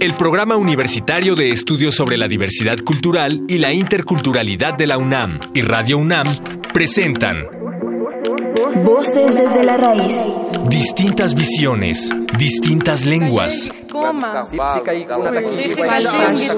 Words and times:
El 0.00 0.14
Programa 0.14 0.56
Universitario 0.56 1.34
de 1.34 1.50
Estudios 1.50 1.94
sobre 1.94 2.16
la 2.16 2.28
Diversidad 2.28 2.78
Cultural 2.78 3.42
y 3.48 3.58
la 3.58 3.72
Interculturalidad 3.72 4.74
de 4.74 4.86
la 4.86 4.98
UNAM 4.98 5.40
y 5.54 5.62
Radio 5.62 5.98
UNAM 5.98 6.26
presentan 6.72 7.46
Voces 8.84 9.36
desde 9.36 9.64
la 9.64 9.76
raíz. 9.76 10.14
Distintas 10.68 11.34
visiones, 11.34 12.10
distintas 12.38 13.04
lenguas. 13.04 13.72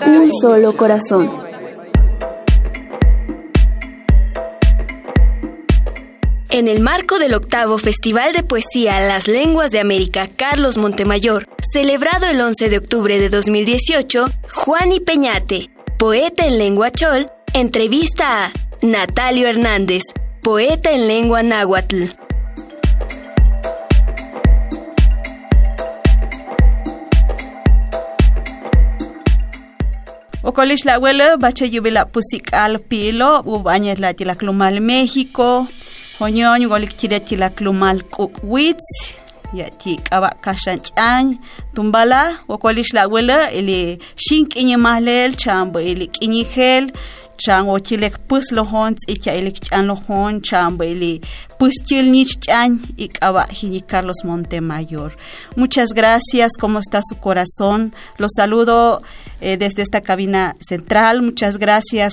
Un 0.07 0.31
solo 0.41 0.77
corazón. 0.77 1.31
En 6.51 6.67
el 6.67 6.81
marco 6.81 7.19
del 7.19 7.35
octavo 7.35 7.79
Festival 7.79 8.33
de 8.33 8.43
Poesía 8.43 9.01
Las 9.01 9.29
Lenguas 9.29 9.71
de 9.71 9.81
América 9.81 10.27
Carlos 10.35 10.77
Montemayor, 10.77 11.47
celebrado 11.73 12.27
el 12.27 12.41
11 12.41 12.71
de 12.71 12.79
octubre 12.79 13.19
de 13.19 13.29
2018, 13.29 14.31
Juan 14.55 14.93
y 14.93 15.01
Peñate, 15.01 15.71
poeta 15.99 16.47
en 16.47 16.59
lengua 16.59 16.91
chol, 16.91 17.31
entrevista 17.53 18.47
a 18.47 18.53
Natalio 18.81 19.49
Hernández, 19.49 20.03
poeta 20.43 20.91
en 20.93 21.09
lengua 21.09 21.43
náhuatl. 21.43 22.05
Okolish 30.43 30.87
la 30.87 30.95
abuela, 30.95 31.37
bache 31.37 31.69
yubila 31.69 32.07
pusik 32.07 32.55
al 32.55 32.81
pilo, 32.81 33.43
ubañez 33.45 33.99
la 33.99 34.15
tilaklumal 34.15 34.81
México, 34.81 35.69
hoñoñ 36.19 36.67
golik 36.69 36.97
chile 36.97 37.21
tilaklumal 37.21 38.05
kukwitz, 38.05 39.19
yati 39.53 39.97
kaba 39.97 40.31
kashan 40.41 40.79
ch'añ, 40.79 41.39
tumbala, 41.75 42.39
okolish 42.49 42.93
la 42.95 43.03
abuela, 43.03 43.51
ili 43.53 43.99
shink 44.17 44.57
iñi 44.57 44.77
mahlel, 44.77 45.37
chambo 45.37 45.81
ili 45.81 46.07
kiñigel, 46.09 46.93
chan 47.39 47.69
ochilek 47.69 48.19
pus 48.29 48.51
lohon 48.53 48.95
tz'ika 48.95 49.33
ilik 49.39 49.61
ch'an 49.65 49.87
lohon 49.87 50.41
chambo 50.43 50.85
ili 50.85 51.21
pus 51.59 51.75
chilnich 51.87 52.35
ch'an 52.45 52.81
y 52.97 53.09
k'aba 53.09 53.47
hini 53.47 53.81
Carlos 53.81 54.25
Montemayor. 54.25 55.13
Muchas 55.57 55.91
gracias, 55.95 56.53
¿cómo 56.59 56.81
está 56.81 57.01
su 57.09 57.17
corazón? 57.17 57.95
Los 58.19 58.33
saludo 58.37 59.03
eh, 59.41 59.57
desde 59.57 59.83
esta 59.83 60.01
cabina 60.01 60.57
central. 60.61 61.23
Muchas 61.23 61.59
gracias 61.59 62.13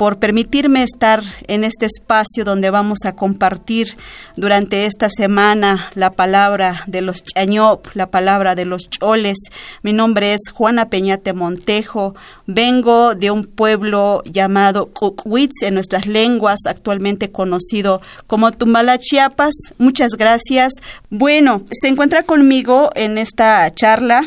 por 0.00 0.18
permitirme 0.18 0.82
estar 0.82 1.22
en 1.46 1.62
este 1.62 1.84
espacio 1.84 2.42
donde 2.42 2.70
vamos 2.70 3.00
a 3.04 3.14
compartir 3.16 3.98
durante 4.34 4.86
esta 4.86 5.10
semana 5.10 5.90
la 5.94 6.12
palabra 6.12 6.84
de 6.86 7.02
los 7.02 7.22
chañop, 7.22 7.86
la 7.92 8.06
palabra 8.06 8.54
de 8.54 8.64
los 8.64 8.88
choles. 8.88 9.36
Mi 9.82 9.92
nombre 9.92 10.32
es 10.32 10.48
Juana 10.54 10.88
Peñate 10.88 11.34
Montejo. 11.34 12.14
Vengo 12.46 13.14
de 13.14 13.30
un 13.30 13.44
pueblo 13.44 14.22
llamado 14.24 14.86
Cucuitz 14.86 15.60
en 15.60 15.74
nuestras 15.74 16.06
lenguas, 16.06 16.60
actualmente 16.66 17.30
conocido 17.30 18.00
como 18.26 18.52
Tumbala, 18.52 18.96
Chiapas. 18.96 19.52
Muchas 19.76 20.12
gracias. 20.12 20.72
Bueno, 21.10 21.62
se 21.70 21.88
encuentra 21.88 22.22
conmigo 22.22 22.90
en 22.94 23.18
esta 23.18 23.70
charla 23.74 24.24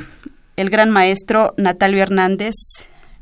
el 0.55 0.69
gran 0.69 0.91
maestro 0.91 1.55
Natalio 1.57 2.03
Hernández. 2.03 2.53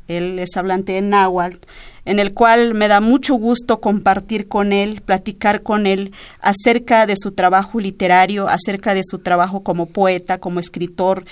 Él 0.06 0.38
es 0.38 0.54
hablante 0.58 0.98
en 0.98 1.08
náhuatl 1.08 1.56
en 2.04 2.18
el 2.18 2.34
cual 2.34 2.74
me 2.74 2.88
da 2.88 3.00
mucho 3.00 3.34
gusto 3.34 3.80
compartir 3.80 4.48
con 4.48 4.72
él, 4.72 5.02
platicar 5.04 5.62
con 5.62 5.86
él 5.86 6.12
acerca 6.40 7.06
de 7.06 7.14
su 7.16 7.32
trabajo 7.32 7.80
literario, 7.80 8.48
acerca 8.48 8.94
de 8.94 9.02
su 9.04 9.20
trabajo 9.20 9.62
como 9.62 9.86
poeta, 9.86 10.38
como 10.38 10.60
escritor 10.60 11.24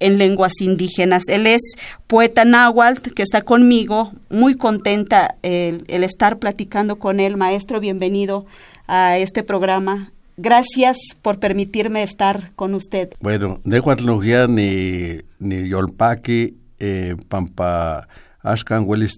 en 0.00 0.18
lenguas 0.18 0.60
indígenas. 0.60 1.24
Él 1.28 1.46
es 1.46 1.62
poeta 2.06 2.44
náhuatl 2.44 3.10
que 3.10 3.22
está 3.22 3.42
conmigo, 3.42 4.12
muy 4.30 4.56
contenta 4.56 5.36
el, 5.42 5.84
el 5.88 6.04
estar 6.04 6.38
platicando 6.38 6.96
con 6.98 7.20
él. 7.20 7.36
Maestro, 7.36 7.80
bienvenido 7.80 8.46
a 8.86 9.18
este 9.18 9.42
programa. 9.42 10.12
Gracias 10.36 10.96
por 11.22 11.38
permitirme 11.38 12.02
estar 12.02 12.52
con 12.56 12.74
usted. 12.74 13.10
Bueno, 13.20 13.60
náhuatl 13.64 14.04
ni 14.48 15.20
ni 15.38 15.68
yolpaki 15.68 16.56
eh, 16.80 17.14
pampa 17.28 18.08
ashkan 18.42 18.84
huelis 18.84 19.16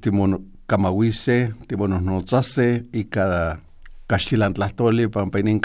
timon 0.66 0.92
Kamahuise, 0.92 1.54
Tibonos 1.66 2.02
y 2.92 3.04
cada 3.04 3.60
Pampainin 5.10 5.60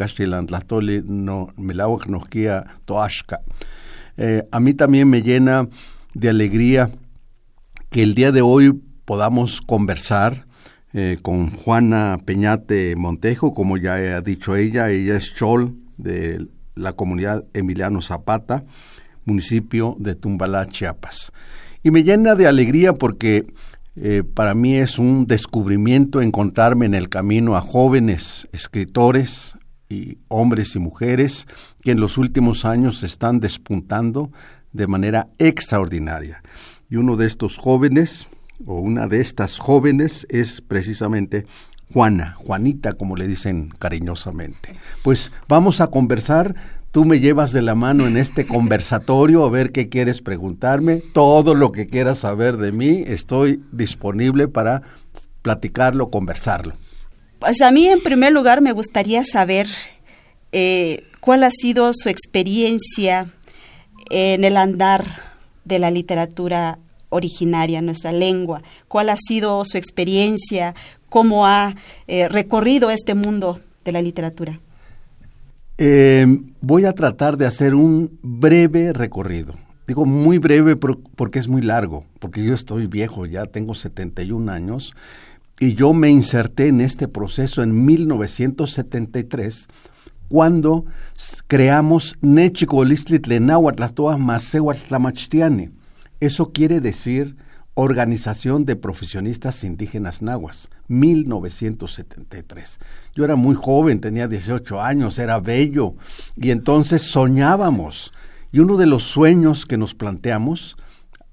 no, 1.05 1.49
Toashka. 2.85 3.41
Eh, 4.17 4.43
a 4.51 4.59
mí 4.59 4.73
también 4.73 5.09
me 5.09 5.21
llena 5.21 5.67
de 6.13 6.29
alegría 6.29 6.91
que 7.89 8.03
el 8.03 8.13
día 8.13 8.31
de 8.31 8.41
hoy 8.41 8.81
podamos 9.05 9.61
conversar 9.61 10.45
eh, 10.93 11.17
con 11.21 11.51
Juana 11.51 12.17
Peñate 12.25 12.95
Montejo, 12.95 13.53
como 13.53 13.77
ya 13.77 13.95
ha 13.95 14.21
dicho 14.21 14.55
ella, 14.55 14.89
ella 14.89 15.17
es 15.17 15.33
Chol 15.33 15.75
de 15.97 16.47
la 16.75 16.93
comunidad 16.93 17.45
Emiliano 17.53 18.01
Zapata, 18.01 18.63
municipio 19.25 19.95
de 19.99 20.15
Tumbalá, 20.15 20.65
Chiapas. 20.67 21.31
Y 21.83 21.91
me 21.91 22.03
llena 22.03 22.35
de 22.35 22.47
alegría 22.47 22.93
porque 22.93 23.45
eh, 23.95 24.23
para 24.23 24.55
mí 24.55 24.75
es 24.75 24.99
un 24.99 25.27
descubrimiento 25.27 26.21
encontrarme 26.21 26.85
en 26.85 26.93
el 26.93 27.09
camino 27.09 27.55
a 27.55 27.61
jóvenes 27.61 28.47
escritores 28.53 29.57
y 29.89 30.19
hombres 30.29 30.75
y 30.75 30.79
mujeres 30.79 31.45
que 31.83 31.91
en 31.91 31.99
los 31.99 32.17
últimos 32.17 32.63
años 32.63 33.03
están 33.03 33.39
despuntando 33.39 34.31
de 34.71 34.87
manera 34.87 35.27
extraordinaria. 35.37 36.41
Y 36.89 36.95
uno 36.95 37.17
de 37.17 37.27
estos 37.27 37.57
jóvenes, 37.57 38.27
o 38.65 38.79
una 38.79 39.07
de 39.07 39.19
estas 39.19 39.57
jóvenes, 39.57 40.25
es 40.29 40.61
precisamente 40.61 41.45
Juana, 41.91 42.35
Juanita, 42.37 42.93
como 42.93 43.17
le 43.17 43.27
dicen 43.27 43.69
cariñosamente. 43.77 44.75
Pues 45.03 45.31
vamos 45.49 45.81
a 45.81 45.87
conversar 45.87 46.55
Tú 46.91 47.05
me 47.05 47.21
llevas 47.21 47.53
de 47.53 47.61
la 47.61 47.73
mano 47.73 48.05
en 48.05 48.17
este 48.17 48.45
conversatorio 48.45 49.45
a 49.45 49.49
ver 49.49 49.71
qué 49.71 49.87
quieres 49.87 50.21
preguntarme, 50.21 50.97
todo 50.97 51.55
lo 51.55 51.71
que 51.71 51.87
quieras 51.87 52.19
saber 52.19 52.57
de 52.57 52.73
mí, 52.73 53.03
estoy 53.07 53.63
disponible 53.71 54.49
para 54.49 54.81
platicarlo, 55.41 56.11
conversarlo. 56.11 56.73
Pues 57.39 57.61
a 57.61 57.71
mí 57.71 57.87
en 57.87 58.01
primer 58.01 58.33
lugar 58.33 58.59
me 58.59 58.73
gustaría 58.73 59.23
saber 59.23 59.67
eh, 60.51 61.05
cuál 61.21 61.45
ha 61.45 61.51
sido 61.51 61.91
su 61.93 62.09
experiencia 62.09 63.31
en 64.09 64.43
el 64.43 64.57
andar 64.57 65.05
de 65.63 65.79
la 65.79 65.91
literatura 65.91 66.77
originaria, 67.07 67.81
nuestra 67.81 68.11
lengua, 68.11 68.63
cuál 68.89 69.09
ha 69.09 69.17
sido 69.17 69.63
su 69.63 69.77
experiencia, 69.77 70.75
cómo 71.07 71.47
ha 71.47 71.73
eh, 72.07 72.27
recorrido 72.27 72.91
este 72.91 73.13
mundo 73.13 73.61
de 73.85 73.93
la 73.93 74.01
literatura. 74.01 74.59
Eh, 75.83 76.27
voy 76.61 76.85
a 76.85 76.93
tratar 76.93 77.37
de 77.37 77.47
hacer 77.47 77.73
un 77.73 78.19
breve 78.21 78.93
recorrido. 78.93 79.55
Digo 79.87 80.05
muy 80.05 80.37
breve 80.37 80.75
porque 80.75 81.39
es 81.39 81.47
muy 81.47 81.63
largo, 81.63 82.05
porque 82.19 82.43
yo 82.43 82.53
estoy 82.53 82.85
viejo, 82.85 83.25
ya 83.25 83.47
tengo 83.47 83.73
71 83.73 84.51
años, 84.51 84.93
y 85.59 85.73
yo 85.73 85.91
me 85.93 86.11
inserté 86.11 86.67
en 86.67 86.81
este 86.81 87.07
proceso 87.07 87.63
en 87.63 87.83
1973, 87.83 89.69
cuando 90.27 90.85
creamos 91.47 92.15
Eso 96.19 96.51
quiere 96.51 96.79
decir 96.79 97.37
Organización 97.73 98.65
de 98.65 98.75
Profesionistas 98.75 99.63
Indígenas 99.63 100.21
Nahuas, 100.21 100.69
1973. 100.89 102.79
Yo 103.15 103.23
era 103.23 103.35
muy 103.35 103.55
joven, 103.55 104.01
tenía 104.01 104.27
18 104.27 104.81
años, 104.81 105.17
era 105.19 105.39
bello, 105.39 105.95
y 106.35 106.51
entonces 106.51 107.03
soñábamos. 107.03 108.11
Y 108.51 108.59
uno 108.59 108.75
de 108.75 108.87
los 108.87 109.03
sueños 109.03 109.65
que 109.65 109.77
nos 109.77 109.95
planteamos 109.95 110.75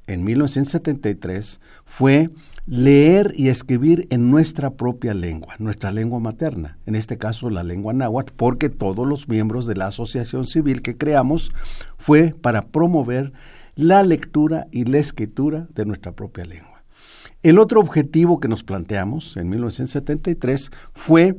en 0.06 0.22
1973 0.22 1.60
fue 1.84 2.30
leer 2.66 3.32
y 3.34 3.48
escribir 3.48 4.06
en 4.10 4.30
nuestra 4.30 4.70
propia 4.70 5.14
lengua, 5.14 5.54
nuestra 5.58 5.90
lengua 5.90 6.20
materna, 6.20 6.78
en 6.86 6.94
este 6.94 7.18
caso 7.18 7.50
la 7.50 7.64
lengua 7.64 7.94
náhuatl, 7.94 8.34
porque 8.36 8.68
todos 8.68 9.08
los 9.08 9.26
miembros 9.26 9.66
de 9.66 9.74
la 9.74 9.86
asociación 9.86 10.46
civil 10.46 10.82
que 10.82 10.96
creamos 10.96 11.50
fue 11.96 12.34
para 12.40 12.66
promover 12.66 13.32
la 13.78 14.02
lectura 14.02 14.66
y 14.72 14.86
la 14.86 14.98
escritura 14.98 15.68
de 15.72 15.86
nuestra 15.86 16.10
propia 16.10 16.44
lengua. 16.44 16.82
El 17.44 17.60
otro 17.60 17.78
objetivo 17.80 18.40
que 18.40 18.48
nos 18.48 18.64
planteamos 18.64 19.36
en 19.36 19.48
1973 19.48 20.72
fue 20.94 21.36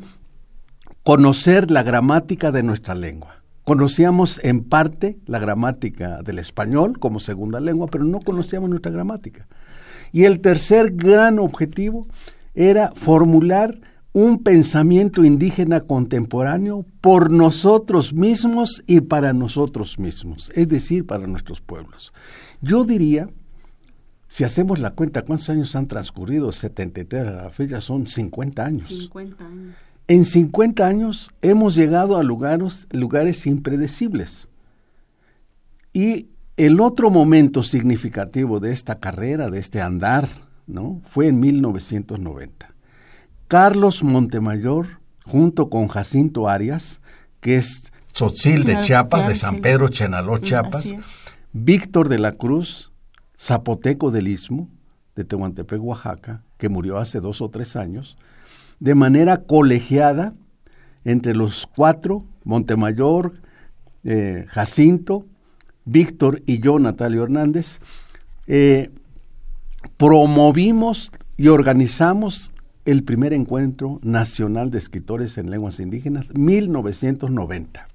conocer 1.04 1.70
la 1.70 1.84
gramática 1.84 2.54
de 2.54 2.64
nuestra 2.64 2.96
lengua. 2.96 3.44
Conocíamos 3.66 4.40
en 4.42 4.64
parte 4.64 5.20
la 5.26 5.40
gramática 5.40 6.22
del 6.22 6.40
español 6.40 6.98
como 6.98 7.20
segunda 7.20 7.60
lengua, 7.60 7.88
pero 7.92 8.06
no 8.06 8.22
conocíamos 8.22 8.70
nuestra 8.70 8.94
gramática. 8.94 9.46
Y 10.14 10.24
el 10.24 10.40
tercer 10.40 10.92
gran 10.92 11.40
objetivo 11.40 12.08
era 12.56 12.94
formular 12.96 13.82
un 14.12 14.44
pensamiento 14.44 15.24
indígena 15.24 15.82
contemporáneo 15.82 16.86
por 17.02 17.32
nosotros 17.32 18.14
mismos 18.14 18.84
y 18.88 19.02
para 19.02 19.34
nosotros 19.34 20.00
mismos, 20.00 20.52
es 20.56 20.68
decir, 20.68 21.06
para 21.06 21.28
nuestros 21.28 21.62
pueblos. 21.62 22.12
Yo 22.62 22.86
diría, 22.86 23.30
si 24.28 24.44
hacemos 24.44 24.80
la 24.80 24.92
cuenta, 24.92 25.24
¿cuántos 25.24 25.50
años 25.50 25.76
han 25.76 25.88
transcurrido? 25.88 26.52
73 26.52 27.28
a 27.28 27.32
la 27.32 27.50
fecha, 27.52 27.82
son 27.82 28.08
50 28.08 28.66
años. 28.66 28.88
50 28.88 29.46
años. 29.46 29.76
En 30.08 30.26
50 30.26 30.86
años 30.86 31.30
hemos 31.42 31.76
llegado 31.76 32.18
a 32.18 32.24
lugares, 32.24 32.88
lugares 32.92 33.46
impredecibles. 33.46 34.48
Y 35.94 36.30
el 36.58 36.80
otro 36.80 37.10
momento 37.10 37.64
significativo 37.64 38.60
de 38.60 38.72
esta 38.72 38.96
carrera, 38.96 39.50
de 39.50 39.60
este 39.60 39.82
andar, 39.82 40.30
¿no? 40.68 41.02
fue 41.10 41.28
en 41.28 41.40
1990. 41.40 42.69
Carlos 43.50 44.04
Montemayor, 44.04 45.00
junto 45.26 45.72
con 45.72 45.88
Jacinto 45.88 46.48
Arias, 46.48 47.02
que 47.42 47.58
es 47.58 47.92
Tzotzil 48.14 48.64
de 48.64 48.80
Chiapas, 48.82 49.28
de 49.28 49.34
San 49.34 49.60
Pedro 49.62 49.88
Chenaló, 49.88 50.38
Chiapas, 50.38 50.94
Víctor 51.52 52.10
de 52.10 52.20
la 52.20 52.34
Cruz, 52.34 52.92
zapoteco 53.36 54.12
del 54.12 54.28
Istmo, 54.28 54.70
de 55.16 55.24
Tehuantepec, 55.24 55.82
Oaxaca, 55.82 56.44
que 56.60 56.70
murió 56.70 57.00
hace 57.00 57.22
dos 57.22 57.42
o 57.42 57.50
tres 57.50 57.76
años, 57.76 58.18
de 58.80 58.94
manera 58.94 59.42
colegiada 59.42 60.36
entre 61.04 61.34
los 61.34 61.66
cuatro, 61.66 62.24
Montemayor, 62.44 63.34
eh, 64.04 64.46
Jacinto, 64.48 65.26
Víctor 65.86 66.44
y 66.46 66.60
yo, 66.60 66.78
Natalio 66.78 67.24
Hernández, 67.24 67.80
eh, 68.46 68.92
promovimos 69.98 71.12
y 71.36 71.48
organizamos 71.48 72.52
el 72.86 73.04
primer 73.04 73.34
encuentro 73.34 74.00
nacional 74.04 74.72
de 74.72 74.80
escritores 74.80 75.38
en 75.38 75.50
lenguas 75.50 75.80
indígenas, 75.80 76.34
1990. 76.34 77.88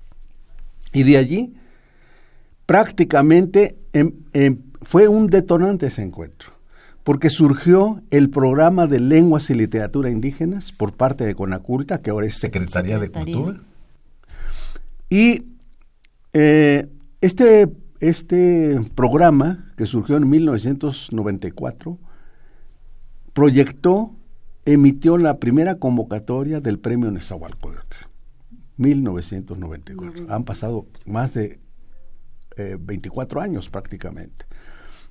Y 0.92 1.02
de 1.02 1.16
allí 1.16 1.54
prácticamente 2.66 3.76
em, 3.92 4.12
em, 4.32 4.58
fue 4.82 5.08
un 5.08 5.26
detonante 5.28 5.86
ese 5.86 6.02
encuentro, 6.02 6.50
porque 7.02 7.30
surgió 7.30 8.02
el 8.10 8.30
programa 8.30 8.86
de 8.86 9.00
lenguas 9.00 9.50
y 9.50 9.54
literatura 9.54 10.10
indígenas 10.10 10.72
por 10.72 10.92
parte 10.92 11.24
de 11.24 11.34
Conaculta, 11.34 11.98
que 11.98 12.10
ahora 12.10 12.26
es 12.26 12.38
Secretaría, 12.38 12.98
de 12.98 13.10
Cultura. 13.10 13.60
Y 15.10 15.42
eh, 16.32 16.88
este, 17.20 17.68
este 18.00 18.80
programa, 18.94 19.72
que 19.76 19.86
surgió 19.86 20.16
en 20.16 20.28
1994, 20.28 21.98
proyectó, 23.32 24.14
emitió 24.64 25.18
la 25.18 25.34
primera 25.34 25.76
convocatoria 25.76 26.60
del 26.60 26.78
premio 26.78 27.10
Nezahualcóyotl, 27.10 27.96
1994. 28.76 30.26
Han 30.28 30.44
pasado 30.44 30.86
más 31.04 31.34
de 31.34 31.60
24 32.56 33.40
eh, 33.40 33.44
años 33.44 33.68
prácticamente. 33.68 34.46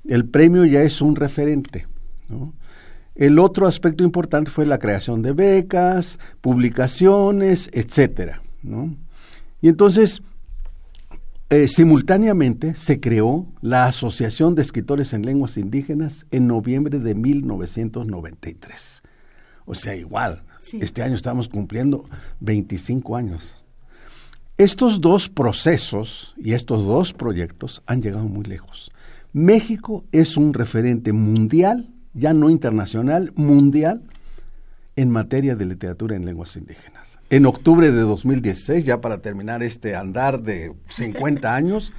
El 0.05 0.27
premio 0.27 0.65
ya 0.65 0.81
es 0.81 1.01
un 1.01 1.15
referente. 1.15 1.87
El 3.15 3.39
otro 3.39 3.67
aspecto 3.67 4.03
importante 4.03 4.49
fue 4.49 4.65
la 4.65 4.79
creación 4.79 5.21
de 5.21 5.33
becas, 5.33 6.19
publicaciones, 6.41 7.69
etcétera. 7.73 8.41
Y 9.61 9.69
entonces, 9.69 10.23
eh, 11.49 11.67
simultáneamente 11.67 12.73
se 12.75 12.99
creó 12.99 13.45
la 13.61 13.85
Asociación 13.85 14.55
de 14.55 14.63
Escritores 14.63 15.13
en 15.13 15.23
Lenguas 15.23 15.57
Indígenas 15.57 16.25
en 16.31 16.47
noviembre 16.47 16.97
de 16.97 17.13
1993. 17.13 19.02
O 19.65 19.75
sea, 19.75 19.95
igual, 19.95 20.43
este 20.79 21.03
año 21.03 21.15
estamos 21.15 21.47
cumpliendo 21.47 22.05
25 22.41 23.15
años. 23.15 23.57
Estos 24.57 25.01
dos 25.01 25.29
procesos 25.29 26.33
y 26.37 26.53
estos 26.53 26.85
dos 26.85 27.13
proyectos 27.13 27.81
han 27.87 28.01
llegado 28.01 28.25
muy 28.25 28.45
lejos. 28.45 28.91
México 29.31 30.05
es 30.11 30.37
un 30.37 30.53
referente 30.53 31.11
mundial, 31.11 31.89
ya 32.13 32.33
no 32.33 32.49
internacional, 32.51 33.31
mundial, 33.35 34.03
en 34.95 35.09
materia 35.09 35.55
de 35.55 35.65
literatura 35.65 36.15
en 36.15 36.25
lenguas 36.25 36.55
indígenas. 36.55 37.17
En 37.29 37.47
octubre 37.47 37.91
de 37.91 38.01
2016, 38.01 38.85
ya 38.85 39.01
para 39.01 39.21
terminar 39.21 39.63
este 39.63 39.95
andar 39.95 40.43
de 40.43 40.73
50 40.87 41.55
años, 41.55 41.93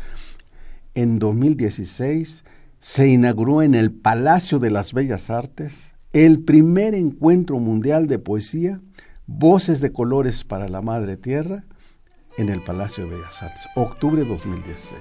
en 0.94 1.18
2016 1.18 2.44
se 2.78 3.08
inauguró 3.08 3.62
en 3.62 3.74
el 3.74 3.90
Palacio 3.90 4.60
de 4.60 4.70
las 4.70 4.92
Bellas 4.92 5.30
Artes 5.30 5.93
el 6.14 6.44
primer 6.44 6.94
encuentro 6.94 7.58
mundial 7.58 8.06
de 8.06 8.20
poesía, 8.20 8.80
Voces 9.26 9.80
de 9.80 9.92
Colores 9.92 10.44
para 10.44 10.68
la 10.68 10.80
Madre 10.80 11.16
Tierra, 11.16 11.64
en 12.38 12.48
el 12.50 12.62
Palacio 12.62 13.04
de 13.04 13.16
Bellas 13.16 13.42
Artes, 13.42 13.66
octubre 13.74 14.22
de 14.22 14.28
2016, 14.28 14.94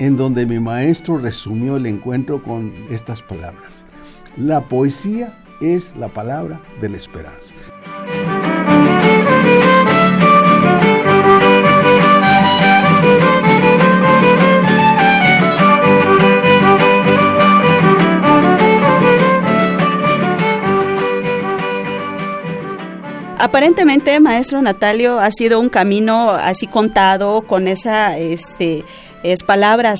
en 0.00 0.18
donde 0.18 0.44
mi 0.44 0.60
maestro 0.60 1.16
resumió 1.16 1.78
el 1.78 1.86
encuentro 1.86 2.42
con 2.42 2.74
estas 2.90 3.22
palabras. 3.22 3.86
La 4.36 4.60
poesía 4.68 5.42
es 5.62 5.96
la 5.96 6.08
palabra 6.08 6.60
de 6.82 6.90
la 6.90 6.98
esperanza. 6.98 7.54
Aparentemente, 23.40 24.20
maestro 24.20 24.62
Natalio, 24.62 25.18
ha 25.18 25.30
sido 25.30 25.58
un 25.58 25.68
camino 25.68 26.30
así 26.30 26.66
contado 26.66 27.42
con 27.42 27.68
esas 27.68 28.16
este, 28.18 28.84
es, 29.22 29.42
palabras. 29.42 29.98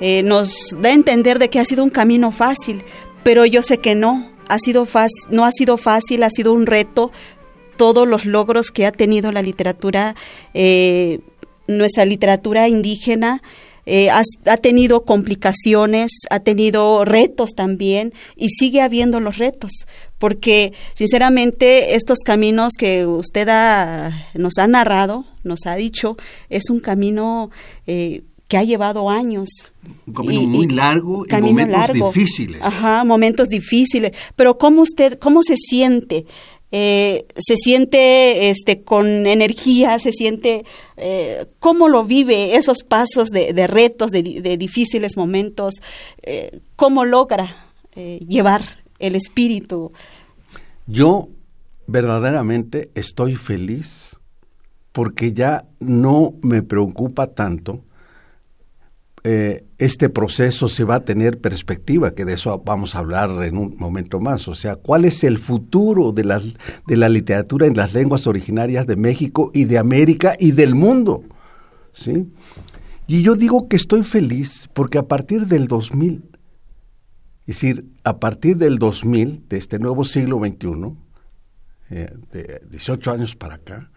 Eh, 0.00 0.22
nos 0.22 0.76
da 0.80 0.90
a 0.90 0.92
entender 0.92 1.38
de 1.38 1.50
que 1.50 1.58
ha 1.58 1.64
sido 1.64 1.82
un 1.82 1.90
camino 1.90 2.30
fácil, 2.30 2.84
pero 3.24 3.44
yo 3.46 3.62
sé 3.62 3.78
que 3.78 3.94
no. 3.94 4.30
Ha 4.48 4.58
sido 4.58 4.86
no 5.30 5.44
ha 5.44 5.52
sido 5.52 5.76
fácil, 5.76 6.22
ha 6.22 6.30
sido 6.30 6.52
un 6.52 6.66
reto. 6.66 7.10
Todos 7.76 8.06
los 8.06 8.24
logros 8.24 8.70
que 8.70 8.86
ha 8.86 8.92
tenido 8.92 9.32
la 9.32 9.42
literatura, 9.42 10.14
eh, 10.54 11.20
nuestra 11.66 12.04
literatura 12.04 12.68
indígena, 12.68 13.42
eh, 13.90 14.10
ha, 14.10 14.56
tenido 14.58 15.06
complicaciones, 15.06 16.12
ha 16.28 16.40
tenido 16.40 17.06
retos 17.06 17.54
también 17.54 18.12
y 18.36 18.50
sigue 18.50 18.82
habiendo 18.82 19.18
los 19.18 19.38
retos, 19.38 19.86
porque 20.18 20.72
sinceramente 20.94 21.94
estos 21.94 22.18
caminos 22.24 22.72
que 22.78 23.06
usted 23.06 23.48
nos 24.34 24.58
ha 24.58 24.66
narrado, 24.66 25.24
nos 25.44 25.60
ha 25.66 25.76
dicho, 25.76 26.16
es 26.50 26.70
un 26.70 26.80
camino 26.80 27.50
eh, 27.86 28.22
que 28.48 28.56
ha 28.56 28.64
llevado 28.64 29.10
años. 29.10 29.48
Un 30.06 30.14
camino 30.14 30.42
muy 30.42 30.66
largo 30.66 31.24
y 31.26 31.40
momentos 31.40 31.92
difíciles. 31.92 32.60
Ajá, 32.62 33.04
momentos 33.04 33.48
difíciles. 33.48 34.16
Pero 34.36 34.58
¿cómo 34.58 34.82
usted, 34.82 35.18
cómo 35.18 35.42
se 35.42 35.56
siente? 35.56 36.26
Eh, 36.70 37.26
se 37.34 37.56
siente 37.56 38.50
este, 38.50 38.82
con 38.82 39.26
energía, 39.26 39.98
se 39.98 40.12
siente 40.12 40.64
eh, 40.98 41.46
cómo 41.60 41.88
lo 41.88 42.04
vive 42.04 42.56
esos 42.56 42.82
pasos 42.82 43.30
de, 43.30 43.66
retos, 43.66 44.10
de, 44.10 44.56
difíciles 44.58 45.16
momentos, 45.16 45.76
eh, 46.22 46.60
cómo 46.76 47.04
logra 47.04 47.64
llevar 47.94 48.62
el 48.98 49.14
espíritu. 49.14 49.92
Yo 50.86 51.28
verdaderamente 51.86 52.90
estoy 52.94 53.36
feliz 53.36 54.16
porque 54.92 55.32
ya 55.32 55.64
no 55.80 56.34
me 56.42 56.62
preocupa 56.62 57.28
tanto 57.28 57.82
eh, 59.24 59.64
este 59.78 60.08
proceso 60.08 60.68
se 60.68 60.84
va 60.84 60.96
a 60.96 61.04
tener 61.04 61.38
perspectiva, 61.38 62.14
que 62.14 62.24
de 62.24 62.34
eso 62.34 62.62
vamos 62.64 62.94
a 62.94 63.00
hablar 63.00 63.42
en 63.44 63.56
un 63.56 63.74
momento 63.76 64.20
más. 64.20 64.48
O 64.48 64.54
sea, 64.54 64.76
¿cuál 64.76 65.04
es 65.04 65.24
el 65.24 65.38
futuro 65.38 66.12
de, 66.12 66.24
las, 66.24 66.44
de 66.86 66.96
la 66.96 67.08
literatura 67.08 67.66
en 67.66 67.76
las 67.76 67.94
lenguas 67.94 68.26
originarias 68.26 68.86
de 68.86 68.96
México 68.96 69.50
y 69.52 69.64
de 69.64 69.78
América 69.78 70.34
y 70.38 70.52
del 70.52 70.74
mundo? 70.74 71.24
¿Sí? 71.92 72.28
Y 73.06 73.22
yo 73.22 73.34
digo 73.34 73.68
que 73.68 73.76
estoy 73.76 74.04
feliz 74.04 74.68
porque 74.72 74.98
a 74.98 75.02
partir 75.02 75.46
del 75.46 75.66
2000, 75.66 76.22
es 77.48 77.62
decir, 77.62 77.86
a 78.04 78.18
partir 78.20 78.58
del 78.58 78.78
2000, 78.78 79.48
de 79.48 79.56
este 79.56 79.78
nuevo 79.78 80.04
siglo 80.04 80.38
XXI, 80.38 80.94
eh, 81.88 82.14
de 82.30 82.60
18 82.70 83.10
años 83.10 83.36
para 83.36 83.54
acá, 83.54 83.90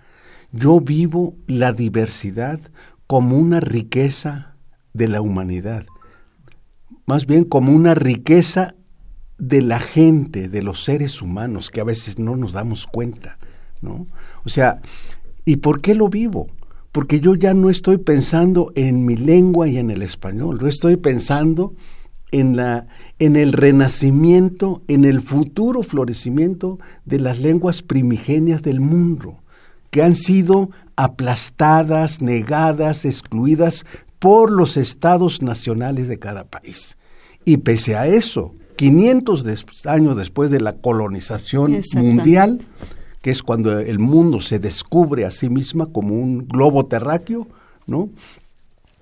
yo 0.53 0.79
vivo 0.79 1.35
la 1.47 1.73
diversidad 1.73 2.61
como 3.07 3.37
una 3.37 3.59
riqueza 3.59 4.55
de 4.93 5.09
la 5.09 5.19
humanidad, 5.19 5.85
más 7.05 7.25
bien 7.25 7.43
como 7.43 7.73
una 7.73 7.93
riqueza 7.93 8.73
de 9.37 9.61
la 9.61 9.81
gente, 9.81 10.47
de 10.47 10.63
los 10.63 10.85
seres 10.85 11.21
humanos, 11.21 11.71
que 11.71 11.81
a 11.81 11.85
veces 11.85 12.19
no 12.19 12.37
nos 12.37 12.53
damos 12.53 12.87
cuenta, 12.87 13.37
¿no? 13.81 14.07
O 14.45 14.49
sea, 14.49 14.79
¿y 15.43 15.57
por 15.57 15.81
qué 15.81 15.93
lo 15.93 16.07
vivo? 16.07 16.47
Porque 16.93 17.19
yo 17.19 17.35
ya 17.35 17.53
no 17.53 17.69
estoy 17.69 17.97
pensando 17.97 18.71
en 18.75 19.05
mi 19.05 19.17
lengua 19.17 19.67
y 19.67 19.77
en 19.77 19.91
el 19.91 20.03
español, 20.03 20.57
yo 20.57 20.67
estoy 20.67 20.95
pensando 20.95 21.73
en, 22.31 22.55
la, 22.55 22.87
en 23.19 23.35
el 23.35 23.53
renacimiento, 23.53 24.81
en 24.87 25.05
el 25.05 25.21
futuro 25.21 25.83
florecimiento 25.83 26.79
de 27.05 27.19
las 27.19 27.39
lenguas 27.39 27.81
primigenias 27.81 28.61
del 28.61 28.79
mundo, 28.79 29.37
que 29.89 30.01
han 30.01 30.15
sido 30.15 30.69
aplastadas, 30.95 32.21
negadas, 32.21 33.05
excluidas 33.05 33.85
por 34.19 34.51
los 34.51 34.77
estados 34.77 35.41
nacionales 35.41 36.07
de 36.07 36.19
cada 36.19 36.43
país. 36.43 36.97
Y 37.43 37.57
pese 37.57 37.95
a 37.95 38.07
eso, 38.07 38.53
500 38.75 39.45
años 39.85 40.15
después 40.15 40.51
de 40.51 40.61
la 40.61 40.73
colonización 40.73 41.81
mundial, 41.95 42.61
que 43.21 43.31
es 43.31 43.43
cuando 43.43 43.79
el 43.79 43.99
mundo 43.99 44.39
se 44.39 44.59
descubre 44.59 45.25
a 45.25 45.31
sí 45.31 45.49
misma 45.49 45.87
como 45.87 46.15
un 46.15 46.47
globo 46.47 46.85
terráqueo, 46.85 47.47
¿no? 47.87 48.09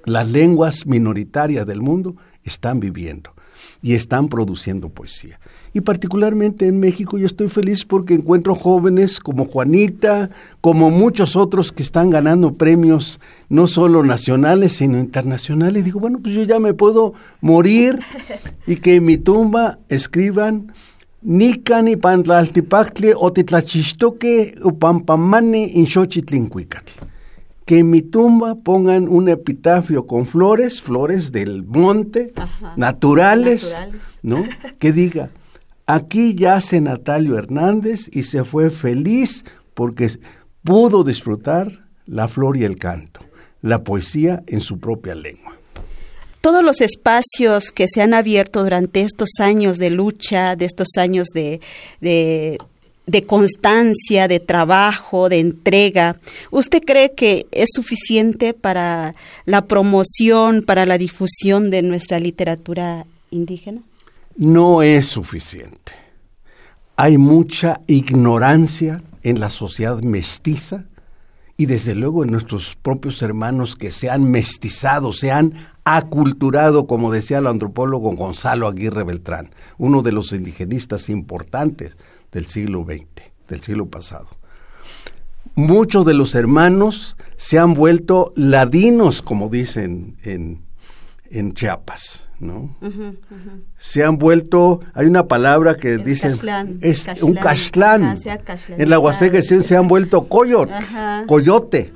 Las 0.06 0.30
lenguas 0.30 0.86
minoritarias 0.86 1.66
del 1.66 1.82
mundo 1.82 2.16
están 2.50 2.80
viviendo 2.80 3.32
y 3.82 3.94
están 3.94 4.28
produciendo 4.28 4.90
poesía. 4.90 5.40
Y 5.74 5.82
particularmente 5.82 6.68
en 6.68 6.80
México 6.80 7.18
yo 7.18 7.26
estoy 7.26 7.48
feliz 7.48 7.86
porque 7.86 8.16
encuentro 8.16 8.56
jóvenes 8.56 9.20
como 9.20 9.46
Juanita, 9.46 10.30
como 10.62 10.90
muchos 10.90 11.36
otros 11.36 11.72
que 11.72 11.84
están 11.84 12.10
ganando 12.10 12.52
premios 12.54 13.20
no 13.48 13.68
solo 13.68 14.04
nacionales, 14.04 14.74
sino 14.74 15.00
internacionales. 15.00 15.86
Digo, 15.86 16.00
bueno, 16.00 16.20
pues 16.22 16.34
yo 16.34 16.44
ya 16.44 16.60
me 16.60 16.74
puedo 16.74 17.14
morir 17.42 18.00
y 18.68 18.78
que 18.78 18.96
en 18.96 19.06
mi 19.06 19.18
tumba 19.18 19.80
escriban 19.90 20.74
Nika 21.22 21.82
ni 21.82 21.98
pantlaltipacle 21.98 23.14
o 23.16 23.32
titlachistoque 23.34 24.56
upampamani 24.64 25.72
inxochitlincuicatl 25.76 27.09
que 27.70 27.78
en 27.78 27.92
mi 27.92 28.02
tumba 28.02 28.56
pongan 28.56 29.08
un 29.08 29.30
epitafio 29.30 30.08
con 30.08 30.26
flores, 30.26 30.82
flores 30.82 31.32
del 31.32 31.64
monte, 31.64 32.34
naturales, 32.76 33.80
¿no? 34.24 34.44
Que 34.80 34.92
diga, 34.92 35.30
aquí 35.86 36.34
yace 36.34 36.82
Natalio 36.82 37.38
Hernández 37.38 38.10
y 38.12 38.24
se 38.24 38.44
fue 38.44 38.72
feliz 38.72 39.46
porque 39.76 40.10
pudo 40.64 41.04
disfrutar 41.04 41.86
la 42.08 42.28
flor 42.28 42.58
y 42.58 42.64
el 42.64 42.78
canto, 42.78 43.20
la 43.62 43.84
poesía 43.84 44.42
en 44.48 44.62
su 44.62 44.80
propia 44.80 45.14
lengua 45.14 45.54
todos 46.42 46.64
los 46.64 46.80
espacios 46.80 47.72
que 47.72 47.88
se 47.88 48.02
han 48.02 48.14
abierto 48.14 48.64
durante 48.64 49.02
estos 49.02 49.30
años 49.40 49.78
de 49.78 49.90
lucha, 49.90 50.56
de 50.56 50.66
estos 50.66 50.88
años 50.98 51.28
de, 51.34 51.60
de 52.00 52.58
constancia, 53.26 54.28
de 54.28 54.40
trabajo, 54.40 55.30
de 55.30 55.40
entrega. 55.40 56.20
¿Usted 56.52 56.82
cree 56.84 57.12
que 57.14 57.48
es 57.52 57.70
suficiente 57.74 58.54
para 58.54 59.14
la 59.46 59.66
promoción, 59.66 60.64
para 60.64 60.86
la 60.86 60.98
difusión 60.98 61.70
de 61.70 61.82
nuestra 61.82 62.20
literatura 62.20 63.06
indígena? 63.32 63.82
No 64.36 64.82
es 64.82 65.06
suficiente. 65.08 65.94
Hay 66.96 67.18
mucha 67.18 67.82
ignorancia 67.88 69.02
en 69.24 69.40
la 69.40 69.50
sociedad 69.50 70.02
mestiza 70.02 70.86
y 71.58 71.66
desde 71.66 71.94
luego 71.94 72.24
en 72.24 72.32
nuestros 72.32 72.78
propios 72.82 73.22
hermanos 73.22 73.76
que 73.76 73.92
se 73.92 74.10
han 74.10 74.32
mestizado, 74.32 75.12
se 75.12 75.32
han 75.32 75.68
aculturado, 75.84 76.88
como 76.88 77.12
decía 77.12 77.40
el 77.40 77.48
antropólogo 77.48 78.12
Gonzalo 78.16 78.68
Aguirre 78.68 79.04
Beltrán, 79.04 79.50
uno 79.78 80.02
de 80.02 80.12
los 80.12 80.32
indigenistas 80.32 81.10
importantes 81.10 81.98
del 82.32 82.46
siglo 82.46 82.86
XX, 82.86 83.08
del 83.48 83.62
siglo 83.62 83.88
pasado. 83.88 84.28
Muchos 85.56 86.06
de 86.06 86.14
los 86.14 86.36
hermanos 86.36 87.18
se 87.38 87.60
han 87.60 87.74
vuelto 87.74 88.34
ladinos, 88.36 89.22
como 89.22 89.50
dicen 89.50 90.18
en, 90.24 90.62
en 91.30 91.54
Chiapas, 91.54 92.28
¿no? 92.40 92.78
Se 93.78 94.04
han 94.04 94.18
vuelto, 94.18 94.82
hay 94.94 95.08
una 95.08 95.28
palabra 95.28 95.76
que 95.76 95.98
dicen, 95.98 96.34
es 96.82 97.24
un 97.24 97.36
castlán. 97.36 98.18
en 98.78 98.90
la 98.90 99.00
Huasteca 99.00 99.42
se, 99.42 99.76
han 99.76 99.88
vuelto 99.88 100.28
coyote, 100.28 100.74
coyote, 101.28 101.92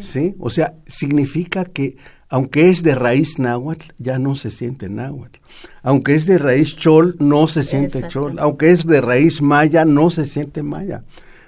sí. 0.00 0.36
O 0.38 0.50
sea, 0.50 0.74
significa 0.86 1.64
que 1.64 1.96
aunque 2.28 2.70
es 2.70 2.82
de 2.82 2.94
raíz 2.94 3.38
náhuatl, 3.38 3.92
ya 3.98 4.18
no 4.18 4.34
se 4.34 4.50
siente 4.50 4.88
náhuatl. 4.88 5.38
Aunque 5.82 6.14
es 6.14 6.26
de 6.26 6.38
raíz 6.38 6.76
chol, 6.76 7.16
no 7.20 7.46
se 7.46 7.62
siente 7.62 8.08
chol. 8.08 8.38
Aunque 8.38 8.70
es 8.70 8.84
de 8.84 9.00
raíz 9.00 9.40
maya, 9.40 9.84
no 9.84 10.10
se 10.10 10.26
siente 10.26 10.62
maya. 10.62 11.04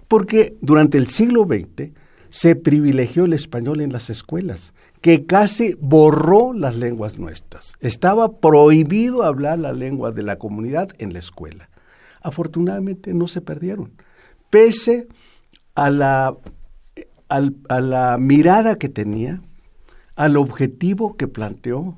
Porque 0.07 0.57
durante 0.61 0.97
el 0.97 1.09
siglo 1.09 1.45
XX 1.45 1.91
se 2.31 2.55
privilegió 2.55 3.25
el 3.25 3.33
español 3.33 3.81
en 3.81 3.93
las 3.93 4.09
escuelas, 4.09 4.73
que 5.01 5.27
casi 5.27 5.75
borró 5.81 6.53
las 6.53 6.77
lenguas 6.77 7.19
nuestras. 7.19 7.75
Estaba 7.81 8.41
prohibido 8.41 9.25
hablar 9.25 9.59
la 9.59 9.73
lengua 9.73 10.13
de 10.13 10.23
la 10.23 10.37
comunidad 10.37 10.91
en 10.99 11.13
la 11.13 11.19
escuela. 11.19 11.71
Afortunadamente 12.21 13.15
no 13.15 13.27
se 13.27 13.41
perdieron, 13.41 13.93
pese 14.51 15.09
a 15.75 15.91
la, 15.91 16.37
a 17.29 17.81
la 17.81 18.17
mirada 18.19 18.77
que 18.77 18.89
tenía 18.89 19.41
al 20.19 20.37
objetivo 20.37 21.17
que 21.17 21.29
planteó 21.29 21.95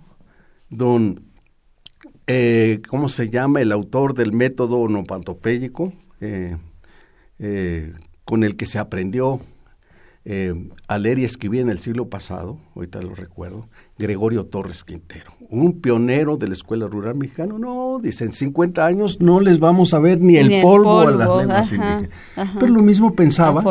don, 0.68 1.22
eh, 2.26 2.82
¿cómo 2.88 3.08
se 3.08 3.30
llama? 3.30 3.62
El 3.62 3.72
autor 3.72 4.14
del 4.14 4.34
método 4.34 4.76
onopantopéyico, 4.76 5.94
eh, 6.20 6.56
eh, 7.38 7.92
con 8.26 8.44
el 8.44 8.56
que 8.56 8.66
se 8.66 8.78
aprendió 8.78 9.40
a 10.86 10.98
leer 10.98 11.18
y 11.18 11.24
escribir 11.24 11.62
en 11.62 11.70
el 11.70 11.78
siglo 11.78 12.08
pasado, 12.08 12.58
ahorita 12.76 13.00
lo 13.00 13.14
recuerdo, 13.16 13.68
Gregorio 13.98 14.44
Torres 14.44 14.84
Quintero, 14.84 15.32
un 15.48 15.80
pionero 15.80 16.36
de 16.36 16.46
la 16.46 16.54
Escuela 16.54 16.86
Rural 16.86 17.16
Mexicana. 17.16 17.54
No, 17.58 17.98
dicen, 18.00 18.32
50 18.32 18.84
años 18.84 19.20
no 19.20 19.40
les 19.40 19.58
vamos 19.58 19.92
a 19.94 19.98
ver 19.98 20.20
ni, 20.20 20.36
el, 20.36 20.62
polvo 20.62 21.00
a 21.00 21.10
las 21.10 21.36
lenguas 21.36 21.72
indígenas. 21.72 22.10
Pero 22.60 22.72
lo 22.72 22.82
mismo 22.82 23.14
pensaba 23.14 23.64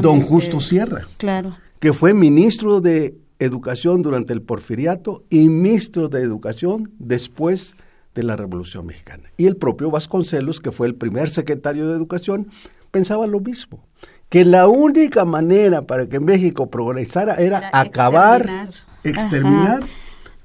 don 0.00 0.20
Justo 0.22 0.60
Sierra, 0.60 1.02
claro. 1.18 1.56
que 1.80 1.92
fue 1.92 2.14
ministro 2.14 2.80
de 2.80 3.18
educación 3.38 4.02
durante 4.02 4.32
el 4.32 4.42
porfiriato 4.42 5.24
y 5.30 5.48
ministro 5.48 6.08
de 6.08 6.22
educación 6.22 6.92
después 6.98 7.74
de 8.14 8.22
la 8.22 8.36
Revolución 8.36 8.86
Mexicana. 8.86 9.30
Y 9.36 9.46
el 9.46 9.56
propio 9.56 9.90
Vasconcelos, 9.90 10.60
que 10.60 10.72
fue 10.72 10.86
el 10.86 10.94
primer 10.94 11.28
secretario 11.28 11.88
de 11.88 11.94
educación, 11.94 12.48
pensaba 12.90 13.26
lo 13.26 13.40
mismo, 13.40 13.84
que 14.30 14.44
la 14.44 14.68
única 14.68 15.24
manera 15.24 15.82
para 15.82 16.08
que 16.08 16.18
México 16.18 16.70
progresara 16.70 17.34
era, 17.34 17.70
acabar, 17.72 18.70
exterminar, 19.04 19.82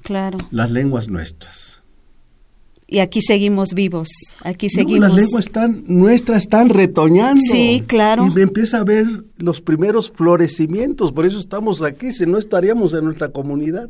claro. 0.04 0.38
las 0.52 0.70
lenguas 0.70 1.08
nuestras 1.08 1.71
y 2.92 3.00
aquí 3.00 3.22
seguimos 3.22 3.70
vivos, 3.74 4.10
aquí 4.44 4.70
seguimos. 4.70 5.08
las 5.08 5.18
lenguas 5.18 5.46
están, 5.48 5.84
nuestras 5.88 6.44
están 6.44 6.68
retoñando. 6.68 7.42
Sí, 7.42 7.84
claro. 7.88 8.28
Y 8.36 8.42
empieza 8.42 8.80
a 8.80 8.84
ver 8.84 9.08
los 9.38 9.62
primeros 9.62 10.12
florecimientos, 10.12 11.14
por 11.14 11.26
eso 11.26 11.40
estamos 11.40 11.82
aquí, 11.82 12.12
si 12.12 12.26
no 12.26 12.38
estaríamos 12.38 12.94
en 12.94 13.06
nuestra 13.06 13.30
comunidad. 13.30 13.90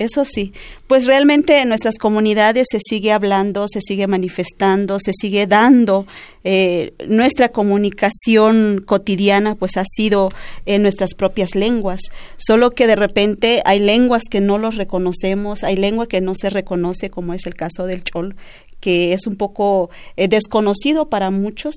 Eso 0.00 0.24
sí, 0.24 0.54
pues 0.86 1.04
realmente 1.04 1.58
en 1.60 1.68
nuestras 1.68 1.98
comunidades 1.98 2.68
se 2.70 2.78
sigue 2.80 3.12
hablando, 3.12 3.66
se 3.68 3.82
sigue 3.82 4.06
manifestando, 4.06 4.98
se 4.98 5.12
sigue 5.12 5.46
dando. 5.46 6.06
Eh, 6.42 6.94
nuestra 7.06 7.50
comunicación 7.50 8.82
cotidiana 8.86 9.56
pues 9.56 9.76
ha 9.76 9.84
sido 9.84 10.30
en 10.64 10.80
nuestras 10.80 11.12
propias 11.12 11.54
lenguas, 11.54 12.00
solo 12.38 12.70
que 12.70 12.86
de 12.86 12.96
repente 12.96 13.60
hay 13.66 13.78
lenguas 13.78 14.22
que 14.30 14.40
no 14.40 14.56
los 14.56 14.76
reconocemos, 14.76 15.64
hay 15.64 15.76
lengua 15.76 16.06
que 16.06 16.22
no 16.22 16.34
se 16.34 16.48
reconoce, 16.48 17.10
como 17.10 17.34
es 17.34 17.46
el 17.46 17.54
caso 17.54 17.84
del 17.84 18.02
chol, 18.02 18.36
que 18.80 19.12
es 19.12 19.26
un 19.26 19.36
poco 19.36 19.90
eh, 20.16 20.28
desconocido 20.28 21.10
para 21.10 21.30
muchos, 21.30 21.74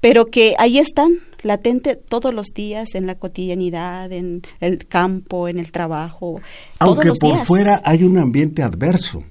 pero 0.00 0.24
que 0.24 0.54
ahí 0.58 0.78
están, 0.78 1.18
latente 1.42 1.96
todos 1.96 2.32
los 2.32 2.48
días 2.48 2.94
en 2.94 3.06
la 3.06 3.16
cotidianidad, 3.16 4.10
en 4.12 4.42
el 4.60 4.86
campo, 4.86 5.48
en 5.48 5.58
el 5.58 5.70
trabajo. 5.70 6.40
Aunque 6.78 7.12
por 7.20 7.44
fuera 7.46 7.80
hay 7.84 8.04
un 8.04 8.18
ambiente 8.18 8.62
adverso, 8.62 9.22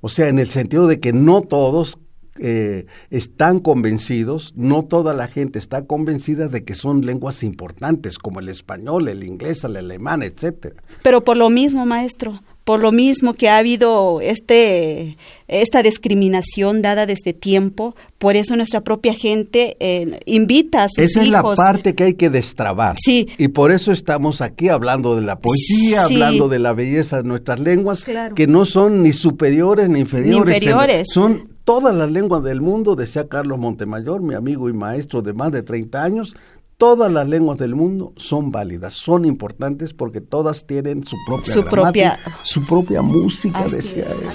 o 0.00 0.08
sea, 0.08 0.28
en 0.28 0.38
el 0.38 0.48
sentido 0.48 0.86
de 0.86 1.00
que 1.00 1.12
no 1.12 1.42
todos 1.42 1.98
eh, 2.38 2.86
están 3.10 3.60
convencidos, 3.60 4.54
no 4.56 4.84
toda 4.84 5.12
la 5.12 5.28
gente 5.28 5.58
está 5.58 5.84
convencida 5.84 6.48
de 6.48 6.64
que 6.64 6.74
son 6.74 7.04
lenguas 7.04 7.42
importantes 7.42 8.18
como 8.18 8.40
el 8.40 8.48
español, 8.48 9.08
el 9.08 9.24
inglés, 9.24 9.64
el 9.64 9.76
alemán, 9.76 10.22
etcétera. 10.22 10.76
Pero 11.02 11.22
por 11.22 11.36
lo 11.36 11.50
mismo, 11.50 11.84
maestro, 11.84 12.40
por 12.70 12.78
lo 12.78 12.92
mismo 12.92 13.34
que 13.34 13.48
ha 13.48 13.58
habido 13.58 14.20
este 14.20 15.16
esta 15.48 15.82
discriminación 15.82 16.82
dada 16.82 17.04
desde 17.04 17.32
tiempo, 17.32 17.96
por 18.16 18.36
eso 18.36 18.54
nuestra 18.54 18.82
propia 18.82 19.12
gente 19.12 19.76
eh, 19.80 20.20
invita 20.24 20.84
a 20.84 20.88
sus 20.88 20.98
Esa 21.02 21.22
es 21.22 21.30
la 21.30 21.42
parte 21.42 21.96
que 21.96 22.04
hay 22.04 22.14
que 22.14 22.30
destrabar. 22.30 22.94
Sí. 23.02 23.26
Y 23.38 23.48
por 23.48 23.72
eso 23.72 23.90
estamos 23.90 24.40
aquí 24.40 24.68
hablando 24.68 25.16
de 25.16 25.22
la 25.22 25.40
poesía, 25.40 26.04
hablando 26.04 26.48
de 26.48 26.60
la 26.60 26.72
belleza 26.72 27.16
de 27.16 27.24
nuestras 27.24 27.58
lenguas, 27.58 28.04
que 28.36 28.46
no 28.46 28.64
son 28.64 29.02
ni 29.02 29.14
superiores 29.14 29.88
ni 29.88 29.98
inferiores. 29.98 30.46
Ni 30.46 30.54
inferiores. 30.54 31.08
Son 31.12 31.48
todas 31.64 31.92
las 31.92 32.12
lenguas 32.12 32.44
del 32.44 32.60
mundo, 32.60 32.94
decía 32.94 33.26
Carlos 33.26 33.58
Montemayor, 33.58 34.22
mi 34.22 34.34
amigo 34.34 34.68
y 34.68 34.74
maestro 34.74 35.22
de 35.22 35.32
más 35.32 35.50
de 35.50 35.64
30 35.64 36.04
años, 36.04 36.36
todas 36.80 37.12
las 37.12 37.28
lenguas 37.28 37.58
del 37.58 37.74
mundo 37.74 38.14
son 38.16 38.50
válidas, 38.50 38.94
son 38.94 39.26
importantes 39.26 39.92
porque 39.92 40.22
todas 40.22 40.66
tienen 40.66 41.04
su 41.04 41.14
propia 41.26 41.52
su 41.52 41.62
propia 41.62 42.18
su 42.42 42.64
propia 42.64 43.02
música, 43.02 43.64
decía 43.64 44.06
él. 44.08 44.30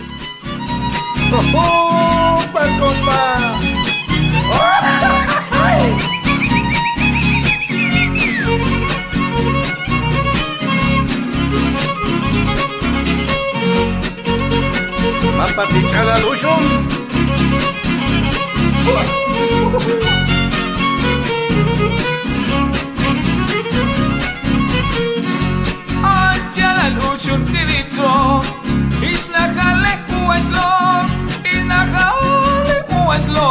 ¡Oh, 1.55 2.39
un 27.35 27.45
tirito. 27.51 28.41
Is 29.01 29.29
na 29.29 29.43
jale 29.55 29.93
Is 31.53 31.63
na 31.71 31.79
jale 31.93 32.75
mueslo 32.89 33.49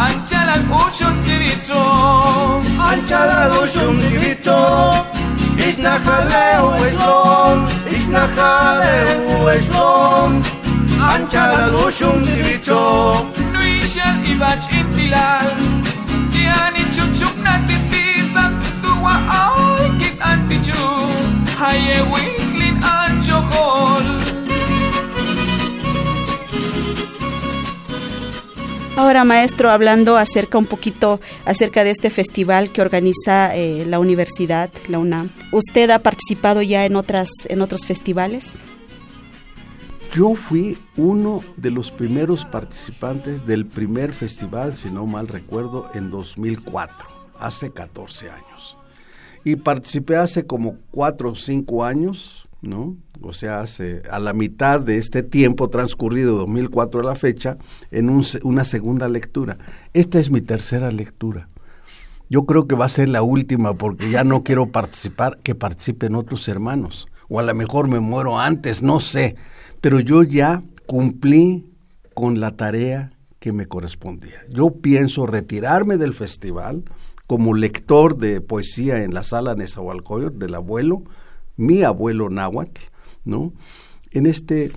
Anchala 0.00 0.56
Is 5.66 5.78
na 5.78 5.98
jale 6.04 6.44
Is 7.92 8.06
na 8.08 8.24
jale 8.36 8.94
mueslo 9.26 9.88
Anchala 11.10 11.62
ibach 14.30 14.66
intilal 14.78 15.56
Tiani 16.30 16.82
chuchuk 16.94 17.36
na 17.42 17.54
titi 17.66 18.04
Bantua 18.34 19.14
aoy 19.38 19.86
kit 19.98 20.16
antichu 20.20 20.80
Ahora, 29.00 29.24
maestro, 29.24 29.70
hablando 29.70 30.18
acerca 30.18 30.58
un 30.58 30.66
poquito 30.66 31.22
acerca 31.46 31.84
de 31.84 31.90
este 31.90 32.10
festival 32.10 32.70
que 32.70 32.82
organiza 32.82 33.56
eh, 33.56 33.86
la 33.86 33.98
universidad, 33.98 34.70
la 34.88 34.98
UNAM. 34.98 35.30
¿Usted 35.52 35.88
ha 35.88 36.00
participado 36.00 36.60
ya 36.60 36.84
en 36.84 36.96
otras 36.96 37.30
en 37.48 37.62
otros 37.62 37.86
festivales? 37.86 38.60
Yo 40.12 40.34
fui 40.34 40.76
uno 40.98 41.42
de 41.56 41.70
los 41.70 41.90
primeros 41.90 42.44
participantes 42.44 43.46
del 43.46 43.64
primer 43.64 44.12
festival, 44.12 44.76
si 44.76 44.90
no 44.90 45.06
mal 45.06 45.28
recuerdo, 45.28 45.90
en 45.94 46.10
2004, 46.10 47.08
hace 47.38 47.70
14 47.70 48.28
años. 48.28 48.76
Y 49.44 49.56
participé 49.56 50.16
hace 50.16 50.44
como 50.44 50.76
4 50.90 51.30
o 51.30 51.34
5 51.34 51.84
años, 51.86 52.39
¿no? 52.62 52.96
O 53.22 53.32
sea, 53.32 53.60
hace 53.60 54.02
a 54.10 54.18
la 54.18 54.32
mitad 54.32 54.80
de 54.80 54.98
este 54.98 55.22
tiempo 55.22 55.68
transcurrido, 55.68 56.36
2004 56.36 57.00
a 57.00 57.04
la 57.04 57.16
fecha, 57.16 57.58
en 57.90 58.10
un, 58.10 58.24
una 58.42 58.64
segunda 58.64 59.08
lectura. 59.08 59.58
Esta 59.92 60.18
es 60.18 60.30
mi 60.30 60.40
tercera 60.40 60.90
lectura. 60.90 61.48
Yo 62.28 62.44
creo 62.44 62.66
que 62.66 62.76
va 62.76 62.84
a 62.84 62.90
ser 62.90 63.08
la 63.08 63.22
última 63.22 63.74
porque 63.74 64.10
ya 64.10 64.24
no 64.24 64.44
quiero 64.44 64.66
participar, 64.66 65.38
que 65.42 65.54
participen 65.54 66.14
otros 66.14 66.46
hermanos. 66.48 67.08
O 67.28 67.40
a 67.40 67.42
lo 67.42 67.54
mejor 67.54 67.88
me 67.88 68.00
muero 68.00 68.38
antes, 68.38 68.82
no 68.82 69.00
sé 69.00 69.36
pero 69.80 70.00
yo 70.00 70.22
ya 70.22 70.62
cumplí 70.86 71.72
con 72.14 72.40
la 72.40 72.56
tarea 72.56 73.12
que 73.38 73.52
me 73.52 73.66
correspondía. 73.66 74.44
Yo 74.50 74.70
pienso 74.70 75.26
retirarme 75.26 75.96
del 75.96 76.12
festival 76.12 76.84
como 77.26 77.54
lector 77.54 78.18
de 78.18 78.40
poesía 78.40 79.02
en 79.04 79.14
la 79.14 79.24
sala 79.24 79.54
Nezahualcóyotl 79.54 80.38
del 80.38 80.54
abuelo, 80.54 81.02
mi 81.60 81.82
abuelo 81.82 82.28
náhuatl, 82.28 82.80
¿no? 83.24 83.52
En 84.12 84.26
este 84.26 84.70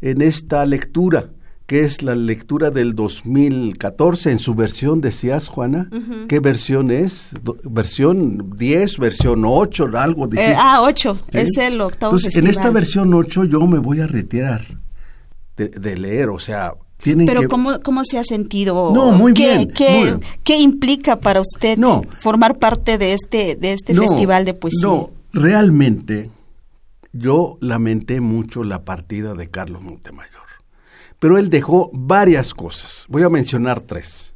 en 0.00 0.22
esta 0.22 0.64
lectura 0.66 1.30
que 1.70 1.84
es 1.84 2.02
la 2.02 2.16
lectura 2.16 2.72
del 2.72 2.96
2014 2.96 4.32
en 4.32 4.40
su 4.40 4.56
versión, 4.56 5.00
decías, 5.00 5.46
Juana. 5.46 5.88
Uh 5.92 5.94
-huh. 5.98 6.26
¿Qué 6.26 6.40
versión 6.40 6.90
es? 6.90 7.32
¿Versión 7.62 8.56
10, 8.56 8.98
versión 8.98 9.44
8, 9.46 9.88
algo? 9.94 10.28
Eh, 10.32 10.52
ah, 10.58 10.82
8, 10.82 11.16
¿Sí? 11.30 11.38
es 11.38 11.56
el 11.58 11.80
octavo 11.80 12.10
Entonces, 12.10 12.34
festival. 12.34 12.44
en 12.44 12.50
esta 12.50 12.70
versión 12.70 13.14
8 13.14 13.44
yo 13.44 13.64
me 13.68 13.78
voy 13.78 14.00
a 14.00 14.08
retirar 14.08 14.62
de, 15.56 15.68
de 15.68 15.96
leer, 15.96 16.30
o 16.30 16.40
sea... 16.40 16.74
Tienen 17.00 17.24
Pero 17.24 17.42
que... 17.42 17.48
¿cómo, 17.48 17.80
¿cómo 17.80 18.04
se 18.04 18.18
ha 18.18 18.24
sentido? 18.24 18.90
No, 18.92 19.12
muy 19.12 19.32
¿Qué, 19.32 19.54
bien. 19.54 19.70
¿qué, 19.70 19.90
muy 19.90 20.04
bien. 20.04 20.20
¿Qué 20.42 20.58
implica 20.58 21.20
para 21.20 21.40
usted 21.40 21.78
no, 21.78 22.02
formar 22.20 22.58
parte 22.58 22.98
de 22.98 23.12
este, 23.12 23.54
de 23.54 23.74
este 23.74 23.94
no, 23.94 24.02
festival 24.02 24.44
de 24.44 24.54
poesía? 24.54 24.88
No, 24.88 25.10
realmente 25.32 26.30
yo 27.12 27.58
lamenté 27.60 28.20
mucho 28.20 28.62
la 28.62 28.84
partida 28.84 29.34
de 29.34 29.50
Carlos 29.50 29.82
Montemayor 29.82 30.40
pero 31.20 31.38
él 31.38 31.50
dejó 31.50 31.90
varias 31.92 32.54
cosas. 32.54 33.04
Voy 33.08 33.22
a 33.22 33.28
mencionar 33.28 33.82
tres. 33.82 34.34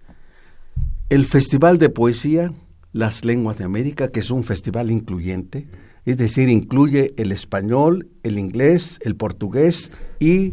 El 1.09 1.27
Festival 1.27 1.79
de 1.79 1.89
Poesía, 1.89 2.53
Las 2.93 3.25
Lenguas 3.25 3.59
de 3.59 3.65
América, 3.65 4.09
que 4.09 4.21
es 4.21 4.31
un 4.31 4.45
festival 4.45 4.91
incluyente, 4.91 5.67
es 6.05 6.19
decir, 6.19 6.51
incluye 6.51 7.15
el 7.17 7.33
español, 7.33 8.09
el 8.23 8.39
inglés, 8.39 8.99
el 9.03 9.17
portugués 9.17 9.91
y 10.21 10.53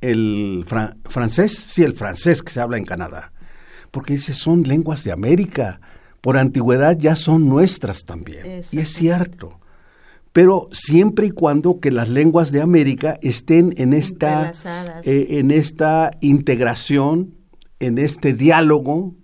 el 0.00 0.64
fran 0.66 0.98
francés, 1.04 1.52
sí, 1.52 1.82
el 1.82 1.92
francés 1.92 2.42
que 2.42 2.52
se 2.52 2.60
habla 2.60 2.78
en 2.78 2.84
Canadá. 2.86 3.32
Porque 3.90 4.14
dice, 4.14 4.32
son 4.32 4.62
lenguas 4.62 5.04
de 5.04 5.12
América, 5.12 5.80
por 6.22 6.38
antigüedad 6.38 6.96
ya 6.98 7.16
son 7.16 7.48
nuestras 7.48 8.04
también. 8.04 8.62
Y 8.72 8.78
es 8.78 8.88
cierto 8.88 9.60
pero 10.36 10.68
siempre 10.70 11.28
y 11.28 11.30
cuando 11.30 11.80
que 11.80 11.90
las 11.90 12.10
lenguas 12.10 12.52
de 12.52 12.60
América 12.60 13.18
estén 13.22 13.72
en 13.78 13.94
esta, 13.94 14.52
eh, 15.02 15.28
en 15.30 15.50
esta 15.50 16.10
integración, 16.20 17.34
en 17.80 17.96
este 17.96 18.34
diálogo 18.34 19.14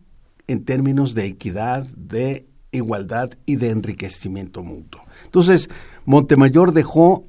en 0.47 0.65
términos 0.65 1.13
de 1.15 1.27
equidad, 1.27 1.87
de 1.89 2.47
igualdad 2.71 3.33
y 3.45 3.57
de 3.57 3.69
enriquecimiento 3.69 4.63
mutuo. 4.63 5.03
Entonces, 5.27 5.69
Montemayor 6.07 6.73
dejó 6.73 7.27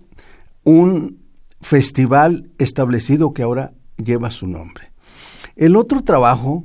un 0.64 1.20
festival 1.60 2.52
establecido 2.60 3.34
que 3.34 3.44
ahora 3.44 3.74
lleva 3.98 4.32
su 4.32 4.48
nombre. 4.48 4.94
El 5.58 5.76
otro 5.76 6.06
trabajo 6.06 6.64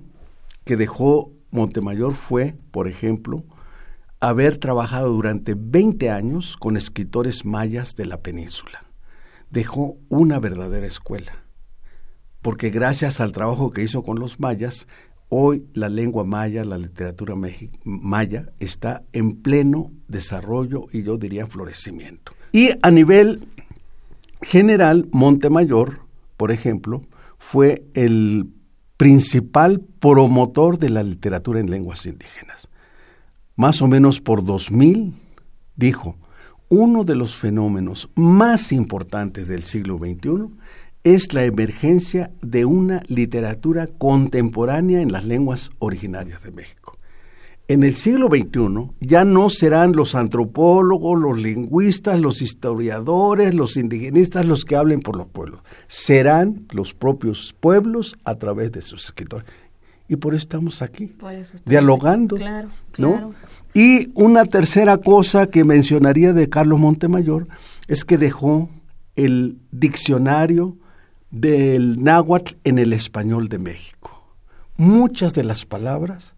que 0.62 0.76
dejó 0.76 1.32
Montemayor 1.50 2.14
fue, 2.14 2.54
por 2.70 2.86
ejemplo, 2.86 3.42
haber 4.20 4.58
trabajado 4.58 5.12
durante 5.12 5.54
20 5.56 6.10
años 6.10 6.56
con 6.56 6.76
escritores 6.76 7.44
mayas 7.44 7.94
de 7.94 8.06
la 8.06 8.20
península. 8.20 8.84
Dejó 9.50 9.96
una 10.08 10.38
verdadera 10.40 10.86
escuela, 10.86 11.44
porque 12.42 12.70
gracias 12.70 13.20
al 13.20 13.32
trabajo 13.32 13.70
que 13.70 13.82
hizo 13.82 14.02
con 14.02 14.18
los 14.18 14.40
mayas, 14.40 14.88
hoy 15.28 15.66
la 15.74 15.88
lengua 15.88 16.24
maya, 16.24 16.64
la 16.64 16.78
literatura 16.78 17.34
maya, 17.84 18.52
está 18.58 19.04
en 19.12 19.40
pleno 19.40 19.92
desarrollo 20.08 20.86
y 20.92 21.02
yo 21.02 21.16
diría 21.16 21.46
florecimiento. 21.46 22.32
Y 22.52 22.70
a 22.82 22.90
nivel 22.90 23.44
general, 24.42 25.08
Montemayor, 25.12 26.00
por 26.36 26.50
ejemplo, 26.50 27.02
fue 27.38 27.84
el 27.94 28.48
principal 28.96 29.80
promotor 30.00 30.78
de 30.78 30.88
la 30.88 31.02
literatura 31.02 31.60
en 31.60 31.70
lenguas 31.70 32.04
indígenas 32.04 32.68
más 33.58 33.82
o 33.82 33.88
menos 33.88 34.20
por 34.20 34.44
2000, 34.44 35.12
dijo, 35.74 36.14
uno 36.68 37.02
de 37.02 37.16
los 37.16 37.34
fenómenos 37.34 38.08
más 38.14 38.70
importantes 38.70 39.48
del 39.48 39.64
siglo 39.64 39.98
XXI 39.98 40.48
es 41.02 41.34
la 41.34 41.44
emergencia 41.44 42.30
de 42.40 42.64
una 42.64 43.02
literatura 43.08 43.88
contemporánea 43.88 45.02
en 45.02 45.10
las 45.10 45.24
lenguas 45.24 45.70
originarias 45.80 46.40
de 46.44 46.52
México. 46.52 46.96
En 47.66 47.82
el 47.82 47.96
siglo 47.96 48.28
XXI 48.28 48.92
ya 49.00 49.24
no 49.24 49.50
serán 49.50 49.90
los 49.92 50.14
antropólogos, 50.14 51.18
los 51.20 51.38
lingüistas, 51.38 52.20
los 52.20 52.40
historiadores, 52.40 53.54
los 53.54 53.76
indigenistas 53.76 54.46
los 54.46 54.64
que 54.64 54.76
hablen 54.76 55.00
por 55.00 55.16
los 55.16 55.26
pueblos. 55.26 55.60
Serán 55.88 56.64
los 56.70 56.94
propios 56.94 57.56
pueblos 57.58 58.16
a 58.24 58.36
través 58.36 58.70
de 58.70 58.82
sus 58.82 59.06
escritores. 59.06 59.48
Y 60.08 60.16
por 60.16 60.34
eso 60.34 60.42
estamos 60.42 60.80
aquí, 60.80 61.04
eso 61.04 61.40
estamos 61.40 61.64
dialogando. 61.66 62.36
Aquí. 62.36 62.44
Claro, 62.44 62.70
¿no? 62.96 63.34
Y 63.74 64.10
una 64.14 64.46
tercera 64.46 64.96
cosa 64.96 65.48
que 65.48 65.64
mencionaría 65.64 66.32
de 66.32 66.48
Carlos 66.48 66.80
Montemayor 66.80 67.46
es 67.86 68.04
que 68.04 68.16
dejó 68.16 68.70
el 69.14 69.58
diccionario 69.70 70.76
del 71.30 72.02
náhuatl 72.02 72.54
en 72.64 72.78
el 72.78 72.92
español 72.92 73.48
de 73.48 73.58
México. 73.58 74.34
Muchas 74.76 75.34
de 75.34 75.44
las 75.44 75.66
palabras 75.66 76.34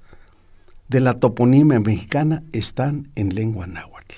de 0.88 1.00
la 1.00 1.14
toponimia 1.20 1.78
mexicana 1.78 2.42
están 2.52 3.11
en 3.14 3.35
lengua 3.35 3.66
náhuatl 3.66 4.16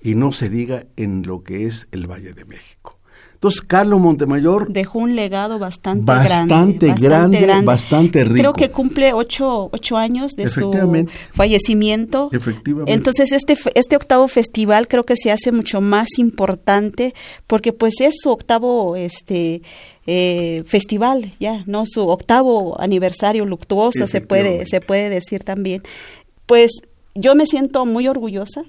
y 0.00 0.14
no 0.14 0.30
se 0.30 0.48
diga 0.48 0.86
en 0.96 1.26
lo 1.26 1.42
que 1.42 1.66
es 1.66 1.88
el 1.90 2.06
Valle 2.06 2.32
de 2.32 2.44
México. 2.44 2.95
Entonces, 3.36 3.60
Carlos 3.60 4.00
Montemayor... 4.00 4.72
Dejó 4.72 5.00
un 5.00 5.14
legado 5.14 5.58
bastante, 5.58 6.06
bastante 6.06 6.94
grande, 6.98 7.46
bastante, 7.62 8.24
rico. 8.24 8.36
Creo 8.36 8.52
que 8.54 8.70
cumple 8.70 9.12
ocho, 9.12 9.68
ocho 9.72 9.98
años 9.98 10.32
de 10.32 10.48
su 10.48 10.72
fallecimiento. 11.32 12.30
Efectivamente. 12.32 12.92
Entonces, 12.94 13.32
este, 13.32 13.58
este 13.74 13.94
octavo 13.94 14.26
festival 14.26 14.88
creo 14.88 15.04
que 15.04 15.16
se 15.16 15.30
hace 15.30 15.52
mucho 15.52 15.82
más 15.82 16.18
importante 16.18 17.14
porque 17.46 17.74
pues 17.74 18.00
es 18.00 18.14
su 18.22 18.30
octavo 18.30 18.96
este 18.96 19.60
eh, 20.06 20.62
festival, 20.66 21.32
ya, 21.38 21.62
¿no? 21.66 21.84
Su 21.84 22.08
octavo 22.08 22.80
aniversario 22.80 23.44
luctuoso, 23.44 24.06
se 24.06 24.22
puede, 24.22 24.64
se 24.64 24.80
puede 24.80 25.10
decir 25.10 25.44
también. 25.44 25.82
Pues 26.46 26.70
yo 27.14 27.34
me 27.34 27.46
siento 27.46 27.84
muy 27.84 28.08
orgullosa 28.08 28.62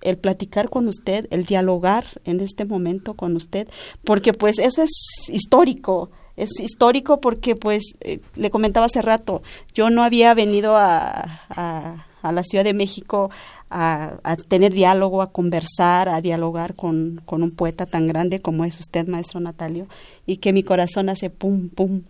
el 0.00 0.18
platicar 0.18 0.70
con 0.70 0.88
usted, 0.88 1.26
el 1.30 1.44
dialogar 1.44 2.04
en 2.24 2.40
este 2.40 2.64
momento 2.64 3.14
con 3.14 3.36
usted, 3.36 3.68
porque 4.04 4.32
pues 4.32 4.58
eso 4.58 4.82
es 4.82 4.90
histórico, 5.28 6.10
es 6.36 6.58
histórico 6.60 7.20
porque 7.20 7.56
pues 7.56 7.82
eh, 8.00 8.20
le 8.34 8.50
comentaba 8.50 8.86
hace 8.86 9.02
rato, 9.02 9.42
yo 9.74 9.90
no 9.90 10.02
había 10.02 10.32
venido 10.34 10.76
a, 10.76 11.42
a, 11.50 12.32
la 12.32 12.42
Ciudad 12.42 12.64
de 12.64 12.74
México 12.74 13.30
a, 13.70 14.18
a, 14.24 14.36
tener 14.36 14.72
diálogo, 14.72 15.22
a 15.22 15.32
conversar, 15.32 16.08
a 16.08 16.20
dialogar 16.20 16.74
con, 16.74 17.20
con 17.24 17.42
un 17.42 17.54
poeta 17.54 17.86
tan 17.86 18.06
grande 18.06 18.40
como 18.40 18.64
es 18.64 18.78
usted, 18.80 19.06
maestro 19.06 19.40
Natalio, 19.40 19.86
y 20.26 20.36
que 20.36 20.52
mi 20.52 20.62
corazón 20.62 21.08
hace 21.08 21.30
pum, 21.30 21.70
pum, 21.70 22.02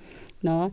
¿no? 0.42 0.72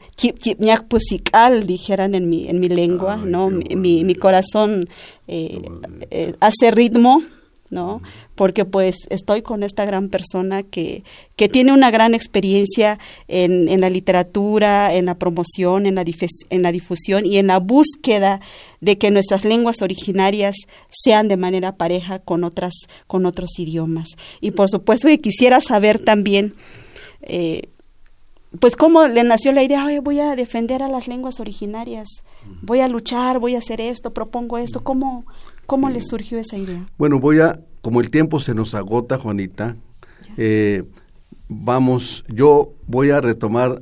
dijeran 1.65 2.15
en 2.15 2.29
mi, 2.29 2.47
en 2.47 2.59
mi 2.59 2.69
lengua, 2.69 3.17
¿no? 3.17 3.49
Mi, 3.49 4.03
mi, 4.03 4.15
corazón 4.15 4.89
eh, 5.27 5.61
eh, 6.09 6.35
hace 6.39 6.71
ritmo, 6.71 7.23
¿no? 7.69 8.01
Porque 8.35 8.63
pues 8.63 9.07
estoy 9.09 9.41
con 9.41 9.63
esta 9.63 9.83
gran 9.85 10.09
persona 10.09 10.63
que, 10.63 11.03
que 11.35 11.49
tiene 11.49 11.73
una 11.73 11.91
gran 11.91 12.13
experiencia 12.13 12.97
en, 13.27 13.67
en 13.67 13.81
la 13.81 13.89
literatura, 13.89 14.93
en 14.93 15.05
la 15.05 15.15
promoción, 15.15 15.85
en 15.85 15.95
la, 15.95 16.05
en 16.49 16.61
la 16.61 16.71
difusión 16.71 17.25
y 17.25 17.37
en 17.37 17.47
la 17.47 17.59
búsqueda 17.59 18.39
de 18.79 18.97
que 18.97 19.11
nuestras 19.11 19.43
lenguas 19.43 19.81
originarias 19.81 20.55
sean 20.89 21.27
de 21.27 21.35
manera 21.35 21.75
pareja 21.75 22.19
con 22.19 22.43
otras, 22.45 22.73
con 23.07 23.25
otros 23.25 23.59
idiomas. 23.59 24.15
Y 24.39 24.51
por 24.51 24.69
supuesto 24.69 25.09
que 25.09 25.19
quisiera 25.19 25.59
saber 25.59 25.99
también 25.99 26.53
eh, 27.21 27.69
pues 28.59 28.75
cómo 28.75 29.07
le 29.07 29.23
nació 29.23 29.51
la 29.51 29.63
idea, 29.63 29.85
voy 30.01 30.19
a 30.19 30.35
defender 30.35 30.81
a 30.83 30.89
las 30.89 31.07
lenguas 31.07 31.39
originarias, 31.39 32.07
voy 32.61 32.79
a 32.79 32.87
luchar, 32.87 33.39
voy 33.39 33.55
a 33.55 33.59
hacer 33.59 33.81
esto, 33.81 34.13
propongo 34.13 34.57
esto, 34.57 34.83
¿cómo, 34.83 35.25
cómo 35.65 35.89
le 35.89 36.01
surgió 36.01 36.37
esa 36.37 36.57
idea? 36.57 36.87
Bueno, 36.97 37.19
voy 37.19 37.39
a, 37.39 37.59
como 37.81 38.01
el 38.01 38.09
tiempo 38.09 38.39
se 38.39 38.53
nos 38.53 38.73
agota, 38.75 39.17
Juanita, 39.17 39.75
eh, 40.37 40.83
vamos, 41.47 42.23
yo 42.27 42.73
voy 42.85 43.11
a 43.11 43.21
retomar 43.21 43.81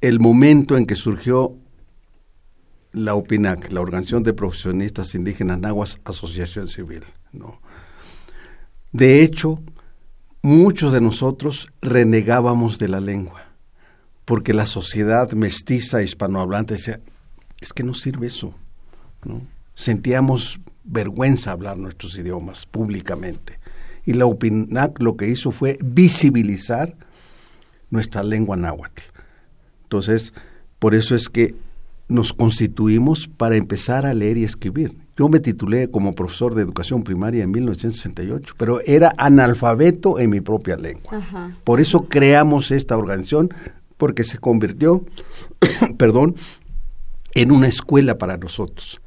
el 0.00 0.20
momento 0.20 0.76
en 0.76 0.86
que 0.86 0.94
surgió 0.94 1.56
la 2.92 3.14
OPINAC, 3.14 3.70
la 3.72 3.80
Organización 3.80 4.22
de 4.22 4.32
Profesionistas 4.32 5.14
Indígenas 5.14 5.60
Nahuas 5.60 6.00
Asociación 6.04 6.68
Civil. 6.68 7.04
¿no? 7.32 7.60
De 8.92 9.22
hecho, 9.22 9.60
muchos 10.42 10.92
de 10.92 11.00
nosotros 11.00 11.68
renegábamos 11.80 12.78
de 12.78 12.88
la 12.88 13.00
lengua 13.00 13.49
porque 14.30 14.54
la 14.54 14.66
sociedad 14.66 15.28
mestiza 15.32 16.04
hispanohablante 16.04 16.74
decía, 16.74 17.00
es 17.60 17.72
que 17.72 17.82
no 17.82 17.94
sirve 17.94 18.28
eso. 18.28 18.54
¿no? 19.24 19.42
Sentíamos 19.74 20.60
vergüenza 20.84 21.50
hablar 21.50 21.78
nuestros 21.78 22.16
idiomas 22.16 22.64
públicamente. 22.64 23.58
Y 24.06 24.12
la 24.12 24.26
UPINAC 24.26 25.00
lo 25.00 25.16
que 25.16 25.26
hizo 25.26 25.50
fue 25.50 25.80
visibilizar 25.82 26.94
nuestra 27.90 28.22
lengua 28.22 28.56
náhuatl. 28.56 29.02
Entonces, 29.82 30.32
por 30.78 30.94
eso 30.94 31.16
es 31.16 31.28
que 31.28 31.56
nos 32.06 32.32
constituimos 32.32 33.26
para 33.26 33.56
empezar 33.56 34.06
a 34.06 34.14
leer 34.14 34.36
y 34.36 34.44
escribir. 34.44 34.96
Yo 35.16 35.28
me 35.28 35.40
titulé 35.40 35.90
como 35.90 36.12
profesor 36.12 36.54
de 36.54 36.62
educación 36.62 37.02
primaria 37.02 37.42
en 37.42 37.50
1968, 37.50 38.54
pero 38.56 38.80
era 38.86 39.12
analfabeto 39.16 40.20
en 40.20 40.30
mi 40.30 40.40
propia 40.40 40.76
lengua. 40.76 41.52
Por 41.64 41.80
eso 41.80 42.06
creamos 42.08 42.70
esta 42.70 42.96
organización 42.96 43.50
porque 44.00 44.24
se 44.24 44.38
convirtió, 44.38 45.04
perdón, 45.98 46.34
en 47.34 47.52
una 47.52 47.68
escuela 47.68 48.16
para 48.16 48.38
nosotros, 48.38 49.02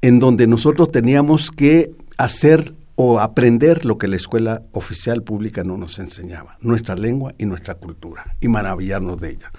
en 0.00 0.18
donde 0.20 0.46
nosotros 0.46 0.90
teníamos 0.90 1.50
que 1.50 1.92
hacer 2.16 2.74
o 2.94 3.20
aprender 3.20 3.84
lo 3.84 3.98
que 3.98 4.08
la 4.08 4.16
escuela 4.16 4.62
oficial 4.72 5.22
pública 5.22 5.64
no 5.64 5.76
nos 5.76 5.98
enseñaba, 5.98 6.56
nuestra 6.62 6.96
lengua 6.96 7.34
y 7.36 7.44
nuestra 7.44 7.74
cultura, 7.74 8.36
y 8.40 8.48
maravillarnos 8.48 9.20
de 9.20 9.30
ella. 9.32 9.52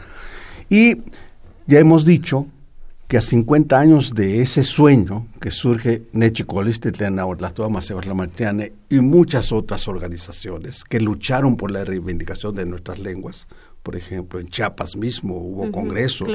Y 0.70 0.96
ya 1.68 1.78
hemos 1.78 2.04
dicho 2.04 2.48
que 3.08 3.18
a 3.18 3.22
50 3.22 3.80
años 3.80 4.16
de 4.16 4.42
ese 4.42 4.64
sueño 4.64 5.28
que 5.40 5.52
surge 5.52 6.02
y 8.90 9.00
muchas 9.00 9.52
otras 9.52 9.88
organizaciones 9.88 10.84
que 10.84 11.00
lucharon 11.00 11.58
por 11.58 11.70
la 11.70 11.86
reivindicación 11.86 12.56
de 12.56 12.66
nuestras 12.66 12.98
lenguas, 13.00 13.48
por 13.88 13.96
ejemplo, 13.96 14.38
en 14.42 14.48
Chiapas 14.50 14.98
mismo 14.98 15.38
hubo 15.38 15.72
congresos 15.72 16.28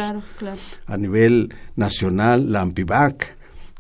a 0.86 0.96
nivel 0.96 1.54
nacional, 1.76 2.50
la 2.50 2.62
AMPIVAC, 2.62 3.36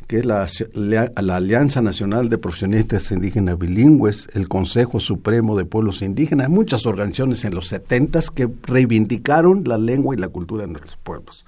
que 0.06 0.18
es 0.18 0.26
la, 0.26 0.46
la, 0.74 1.36
Alianza 1.36 1.80
Nacional 1.80 2.28
de 2.28 2.36
Profesionistas 2.36 3.10
Indígenas 3.10 3.58
Bilingües, 3.58 4.28
el 4.34 4.46
Consejo 4.48 5.00
Supremo 5.00 5.56
de 5.56 5.64
Pueblos 5.64 6.02
Indígenas, 6.02 6.50
muchas 6.50 6.84
organizaciones 6.84 7.46
en 7.46 7.54
los 7.54 7.68
70 7.68 8.20
que 8.34 8.46
reivindicaron 8.64 9.64
la 9.64 9.78
lengua 9.78 10.14
y 10.14 10.18
la 10.18 10.28
cultura 10.28 10.66
de 10.66 10.72
nuestros 10.72 10.98
pueblos. 10.98 11.46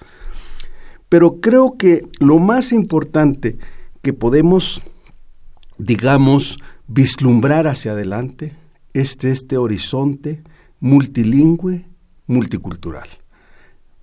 Pero 1.10 1.42
creo 1.42 1.76
que 1.76 2.08
lo 2.20 2.38
más 2.38 2.72
importante 2.72 3.58
que 4.00 4.14
podemos, 4.14 4.80
digamos, 5.76 6.56
vislumbrar 6.86 7.66
hacia 7.66 7.92
adelante 7.92 8.54
es 8.94 9.22
este 9.24 9.58
horizonte 9.58 10.42
multilingüe 10.80 11.84
multicultural, 12.26 13.08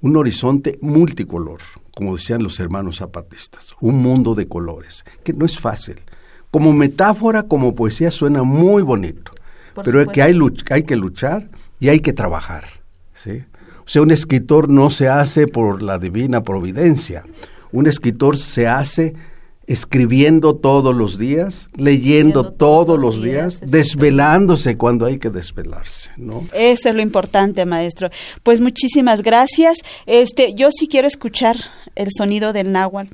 un 0.01 0.17
horizonte 0.17 0.77
multicolor, 0.81 1.59
como 1.95 2.15
decían 2.15 2.43
los 2.43 2.59
hermanos 2.59 2.97
zapatistas, 2.97 3.75
un 3.81 4.01
mundo 4.01 4.35
de 4.35 4.47
colores, 4.47 5.05
que 5.23 5.33
no 5.33 5.45
es 5.45 5.59
fácil. 5.59 6.01
Como 6.49 6.73
metáfora, 6.73 7.43
como 7.43 7.75
poesía 7.75 8.11
suena 8.11 8.43
muy 8.43 8.81
bonito, 8.81 9.31
pero 9.83 10.01
es 10.01 10.07
que 10.07 10.21
hay, 10.21 10.37
hay 10.69 10.83
que 10.83 10.95
luchar 10.95 11.49
y 11.79 11.89
hay 11.89 12.01
que 12.01 12.13
trabajar. 12.13 12.65
¿sí? 13.15 13.43
O 13.79 13.87
sea, 13.87 14.01
un 14.01 14.11
escritor 14.11 14.69
no 14.69 14.89
se 14.89 15.07
hace 15.07 15.47
por 15.47 15.81
la 15.81 15.97
divina 15.97 16.43
providencia, 16.43 17.23
un 17.71 17.87
escritor 17.87 18.37
se 18.37 18.67
hace 18.67 19.15
escribiendo 19.71 20.55
todos 20.55 20.93
los 20.93 21.17
días, 21.17 21.69
leyendo 21.77 22.51
todos, 22.51 23.01
los 23.01 23.21
días, 23.23 23.61
desvelándose 23.61 24.75
cuando 24.75 25.05
hay 25.05 25.17
que 25.17 25.29
desvelarse, 25.29 26.09
¿no? 26.17 26.45
Eso 26.53 26.89
es 26.89 26.95
lo 26.95 27.01
importante, 27.01 27.65
maestro. 27.65 28.09
Pues 28.43 28.59
muchísimas 28.59 29.21
gracias. 29.21 29.79
Este, 30.05 30.53
yo 30.55 30.71
sí 30.71 30.89
quiero 30.89 31.07
escuchar 31.07 31.55
el 31.95 32.09
sonido 32.11 32.51
del 32.51 32.73
náhuatl 32.73 33.13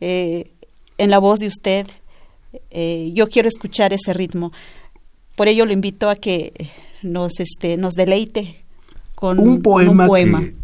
eh, 0.00 0.52
en 0.98 1.10
la 1.10 1.18
voz 1.18 1.40
de 1.40 1.48
usted. 1.48 1.88
Eh, 2.70 3.10
yo 3.12 3.28
quiero 3.28 3.48
escuchar 3.48 3.92
ese 3.92 4.12
ritmo. 4.12 4.52
Por 5.36 5.48
ello 5.48 5.66
lo 5.66 5.72
invito 5.72 6.08
a 6.08 6.14
que 6.14 6.52
nos, 7.02 7.40
este, 7.40 7.76
nos 7.76 7.94
deleite 7.94 8.62
con 9.16 9.40
un 9.40 9.60
poema, 9.62 10.06
Que 10.06 10.54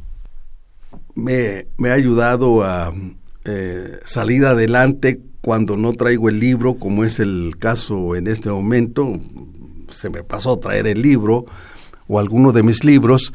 me, 1.17 1.67
me 1.77 1.91
ha 1.91 1.95
ayudado 1.95 2.63
a 2.63 2.93
eh, 3.45 4.01
salir 4.05 4.47
adelante 4.47 5.21
cuando 5.41 5.77
no 5.77 5.93
traigo 5.93 6.31
el 6.31 6.41
libro, 6.41 6.75
como 6.75 7.05
es 7.05 7.21
el 7.21 7.57
caso 7.59 8.17
en 8.17 8.27
este 8.27 8.49
momento, 8.49 9.21
se 9.91 10.09
me 10.09 10.23
pasó 10.23 10.53
a 10.53 10.61
traer 10.61 10.87
el 10.87 11.03
libro 11.03 11.45
o 12.09 12.19
alguno 12.19 12.53
de 12.53 12.63
mis 12.63 12.85
libros, 12.85 13.35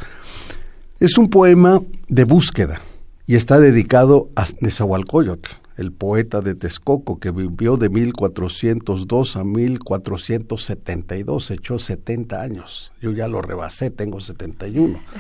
es 1.00 1.15
un 1.17 1.30
poema 1.30 1.80
de 2.08 2.24
búsqueda 2.24 2.82
y 3.28 3.36
está 3.36 3.60
dedicado 3.60 4.30
a 4.36 4.48
Nezahualcóyotl, 4.60 5.52
el 5.78 5.91
poeta 5.91 6.41
de 6.41 6.56
Texcoco 6.56 7.19
que 7.19 7.30
vivió 7.30 7.78
de 7.78 7.89
1402 7.89 9.38
a 9.38 9.43
1472, 9.43 11.52
echó 11.52 11.78
70 11.78 12.41
años. 12.41 12.91
Yo 13.02 13.12
ya 13.12 13.28
lo 13.28 13.43
rebasé, 13.43 13.91
tengo 13.91 14.19
71. 14.19 15.00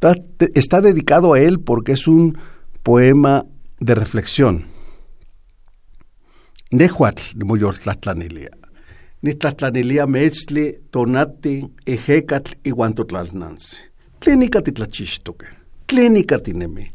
Está, 0.00 0.14
está 0.54 0.80
dedicado 0.80 1.32
a 1.32 1.40
él 1.40 1.58
porque 1.58 1.90
es 1.90 2.06
un 2.06 2.38
poema 2.84 3.44
de 3.80 3.94
reflexión. 3.94 4.64
Nehuatl 6.70 7.44
moyoltlatlanilia. 7.44 8.50
Nitlatlanilia 9.22 10.06
metzli 10.06 10.78
tonati 10.90 11.64
ejecatl 11.86 12.52
iguantotlalnansi. 12.64 13.76
Tlenica 14.20 14.62
titlachixtoque. 14.62 15.46
Tlenica 15.86 16.38
tinemi. 16.38 16.92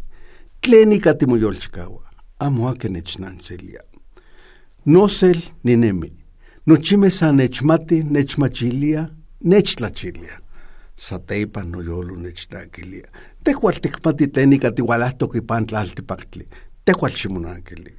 Tlenica 0.62 1.13
timoyolchikawa. 1.13 2.04
Amo 2.39 2.69
ake 2.69 2.89
nechnanchelia. 2.89 3.82
Nosel 4.86 5.41
ninemi. 5.63 6.12
Nochime 6.65 7.10
sa 7.10 7.32
nechmati 7.32 8.04
nechmachilia 8.04 9.10
nechtlachilia. 9.43 10.43
sateipan 10.96 11.72
no 11.72 11.82
yolo 11.82 12.15
nechnaquilia. 12.15 13.08
Tehual 13.43 13.80
tikpati 13.82 14.28
tenica 14.28 14.72
tihualasto 14.72 15.28
kipan 15.28 15.65
Tehual 16.84 17.12
ximonanquili. 17.12 17.96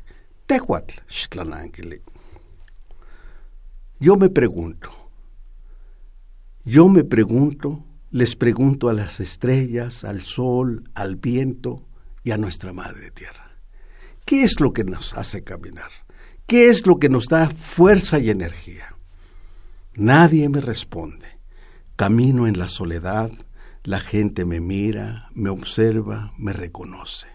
Tehual 0.47 0.85
xitlananquili. 1.09 2.03
Yo 3.99 4.17
me 4.17 4.29
pregunto, 4.29 4.91
yo 6.65 6.89
me 6.89 7.05
pregunto, 7.05 7.85
les 8.11 8.37
pregunto 8.37 8.89
a 8.89 8.93
las 8.93 9.21
estrellas, 9.21 10.05
al 10.05 10.21
sol, 10.21 10.85
al 10.95 11.17
viento 11.17 11.87
y 12.23 12.33
a 12.33 12.37
nuestra 12.37 12.73
Madre 12.73 13.11
Tierra. 13.11 13.51
¿Qué 14.27 14.45
es 14.45 14.61
lo 14.61 14.73
que 14.73 14.85
nos 14.85 15.15
hace 15.15 15.43
caminar? 15.43 15.91
¿Qué 16.47 16.69
es 16.69 16.87
lo 16.87 16.99
que 16.99 17.09
nos 17.09 17.27
da 17.27 17.49
fuerza 17.49 18.19
y 18.19 18.29
energía? 18.29 18.95
Nadie 19.95 20.49
me 20.49 20.61
responde. 20.61 21.39
Camino 21.97 22.47
en 22.47 22.59
la 22.59 22.69
soledad, 22.69 23.31
la 23.83 24.01
gente 24.01 24.45
me 24.45 24.61
mira, 24.61 25.29
me 25.33 25.49
observa, 25.49 26.35
me 26.37 26.53
reconoce. 26.53 27.34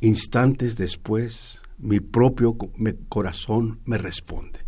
Instantes 0.00 0.76
después, 0.76 1.60
mi 1.78 2.00
propio 2.00 2.56
corazón 3.08 3.80
me 3.84 3.98
responde. 3.98 4.60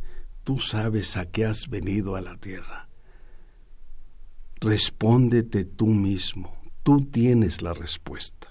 Tú 0.44 0.58
sabes 0.58 1.16
a 1.16 1.26
qué 1.26 1.44
has 1.44 1.68
venido 1.68 2.16
a 2.16 2.20
la 2.20 2.36
tierra. 2.36 2.88
Respóndete 4.60 5.64
tú 5.64 5.86
mismo. 5.86 6.56
Tú 6.82 7.00
tienes 7.00 7.62
la 7.62 7.74
respuesta. 7.74 8.48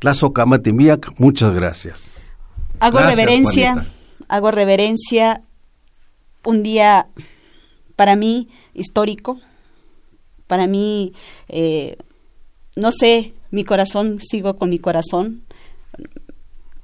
Tlazo 0.00 0.32
Kamatimiak, 0.32 1.18
muchas 1.18 1.54
gracias. 1.54 2.14
Hago 2.80 3.00
reverencia, 3.00 3.84
hago 4.28 4.50
reverencia. 4.50 5.42
Un 6.44 6.62
día 6.62 7.08
para 7.96 8.14
mí 8.14 8.48
histórico, 8.74 9.40
para 10.46 10.66
mí, 10.66 11.12
eh, 11.48 11.96
no 12.76 12.92
sé, 12.92 13.34
mi 13.50 13.64
corazón, 13.64 14.20
sigo 14.20 14.56
con 14.56 14.70
mi 14.70 14.78
corazón, 14.78 15.42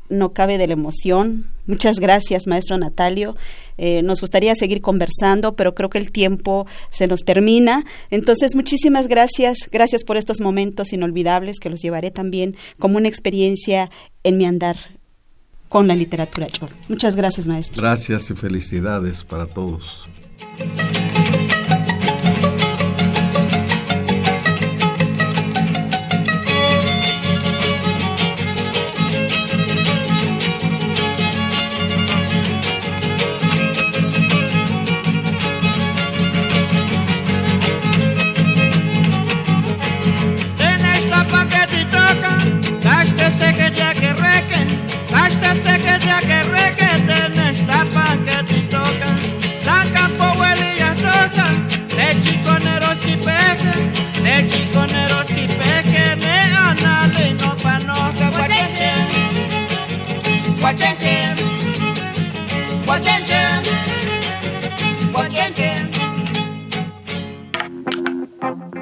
no 0.08 0.32
cabe 0.32 0.58
de 0.58 0.66
la 0.66 0.74
emoción. 0.74 1.46
Muchas 1.66 1.98
gracias, 1.98 2.46
maestro 2.46 2.76
Natalio. 2.76 3.36
Eh, 3.78 4.02
nos 4.02 4.20
gustaría 4.20 4.54
seguir 4.54 4.80
conversando, 4.80 5.56
pero 5.56 5.74
creo 5.74 5.88
que 5.88 5.98
el 5.98 6.12
tiempo 6.12 6.66
se 6.90 7.06
nos 7.06 7.24
termina. 7.24 7.84
Entonces, 8.10 8.54
muchísimas 8.54 9.08
gracias. 9.08 9.68
Gracias 9.72 10.04
por 10.04 10.16
estos 10.16 10.40
momentos 10.40 10.92
inolvidables 10.92 11.58
que 11.58 11.70
los 11.70 11.80
llevaré 11.80 12.10
también 12.10 12.56
como 12.78 12.98
una 12.98 13.08
experiencia 13.08 13.90
en 14.22 14.36
mi 14.36 14.46
andar 14.46 14.76
con 15.68 15.88
la 15.88 15.94
literatura. 15.94 16.48
Muchas 16.88 17.16
gracias, 17.16 17.46
maestro. 17.46 17.82
Gracias 17.82 18.30
y 18.30 18.34
felicidades 18.34 19.24
para 19.24 19.46
todos. 19.46 20.08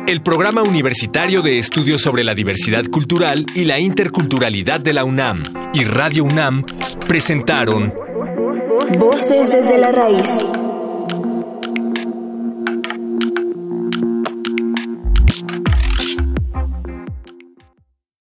El 0.06 0.20
Programa 0.20 0.62
Universitario 0.62 1.42
de 1.42 1.58
Estudios 1.58 2.02
sobre 2.02 2.22
la 2.22 2.34
Diversidad 2.34 2.84
Cultural 2.86 3.46
y 3.54 3.64
la 3.64 3.78
Interculturalidad 3.78 4.80
de 4.80 4.92
la 4.92 5.04
UNAM 5.04 5.42
y 5.72 5.84
Radio 5.84 6.24
UNAM 6.24 6.64
presentaron 7.08 7.94
Voces 8.98 9.50
desde 9.52 9.78
la 9.78 9.90
Raíz 9.90 10.28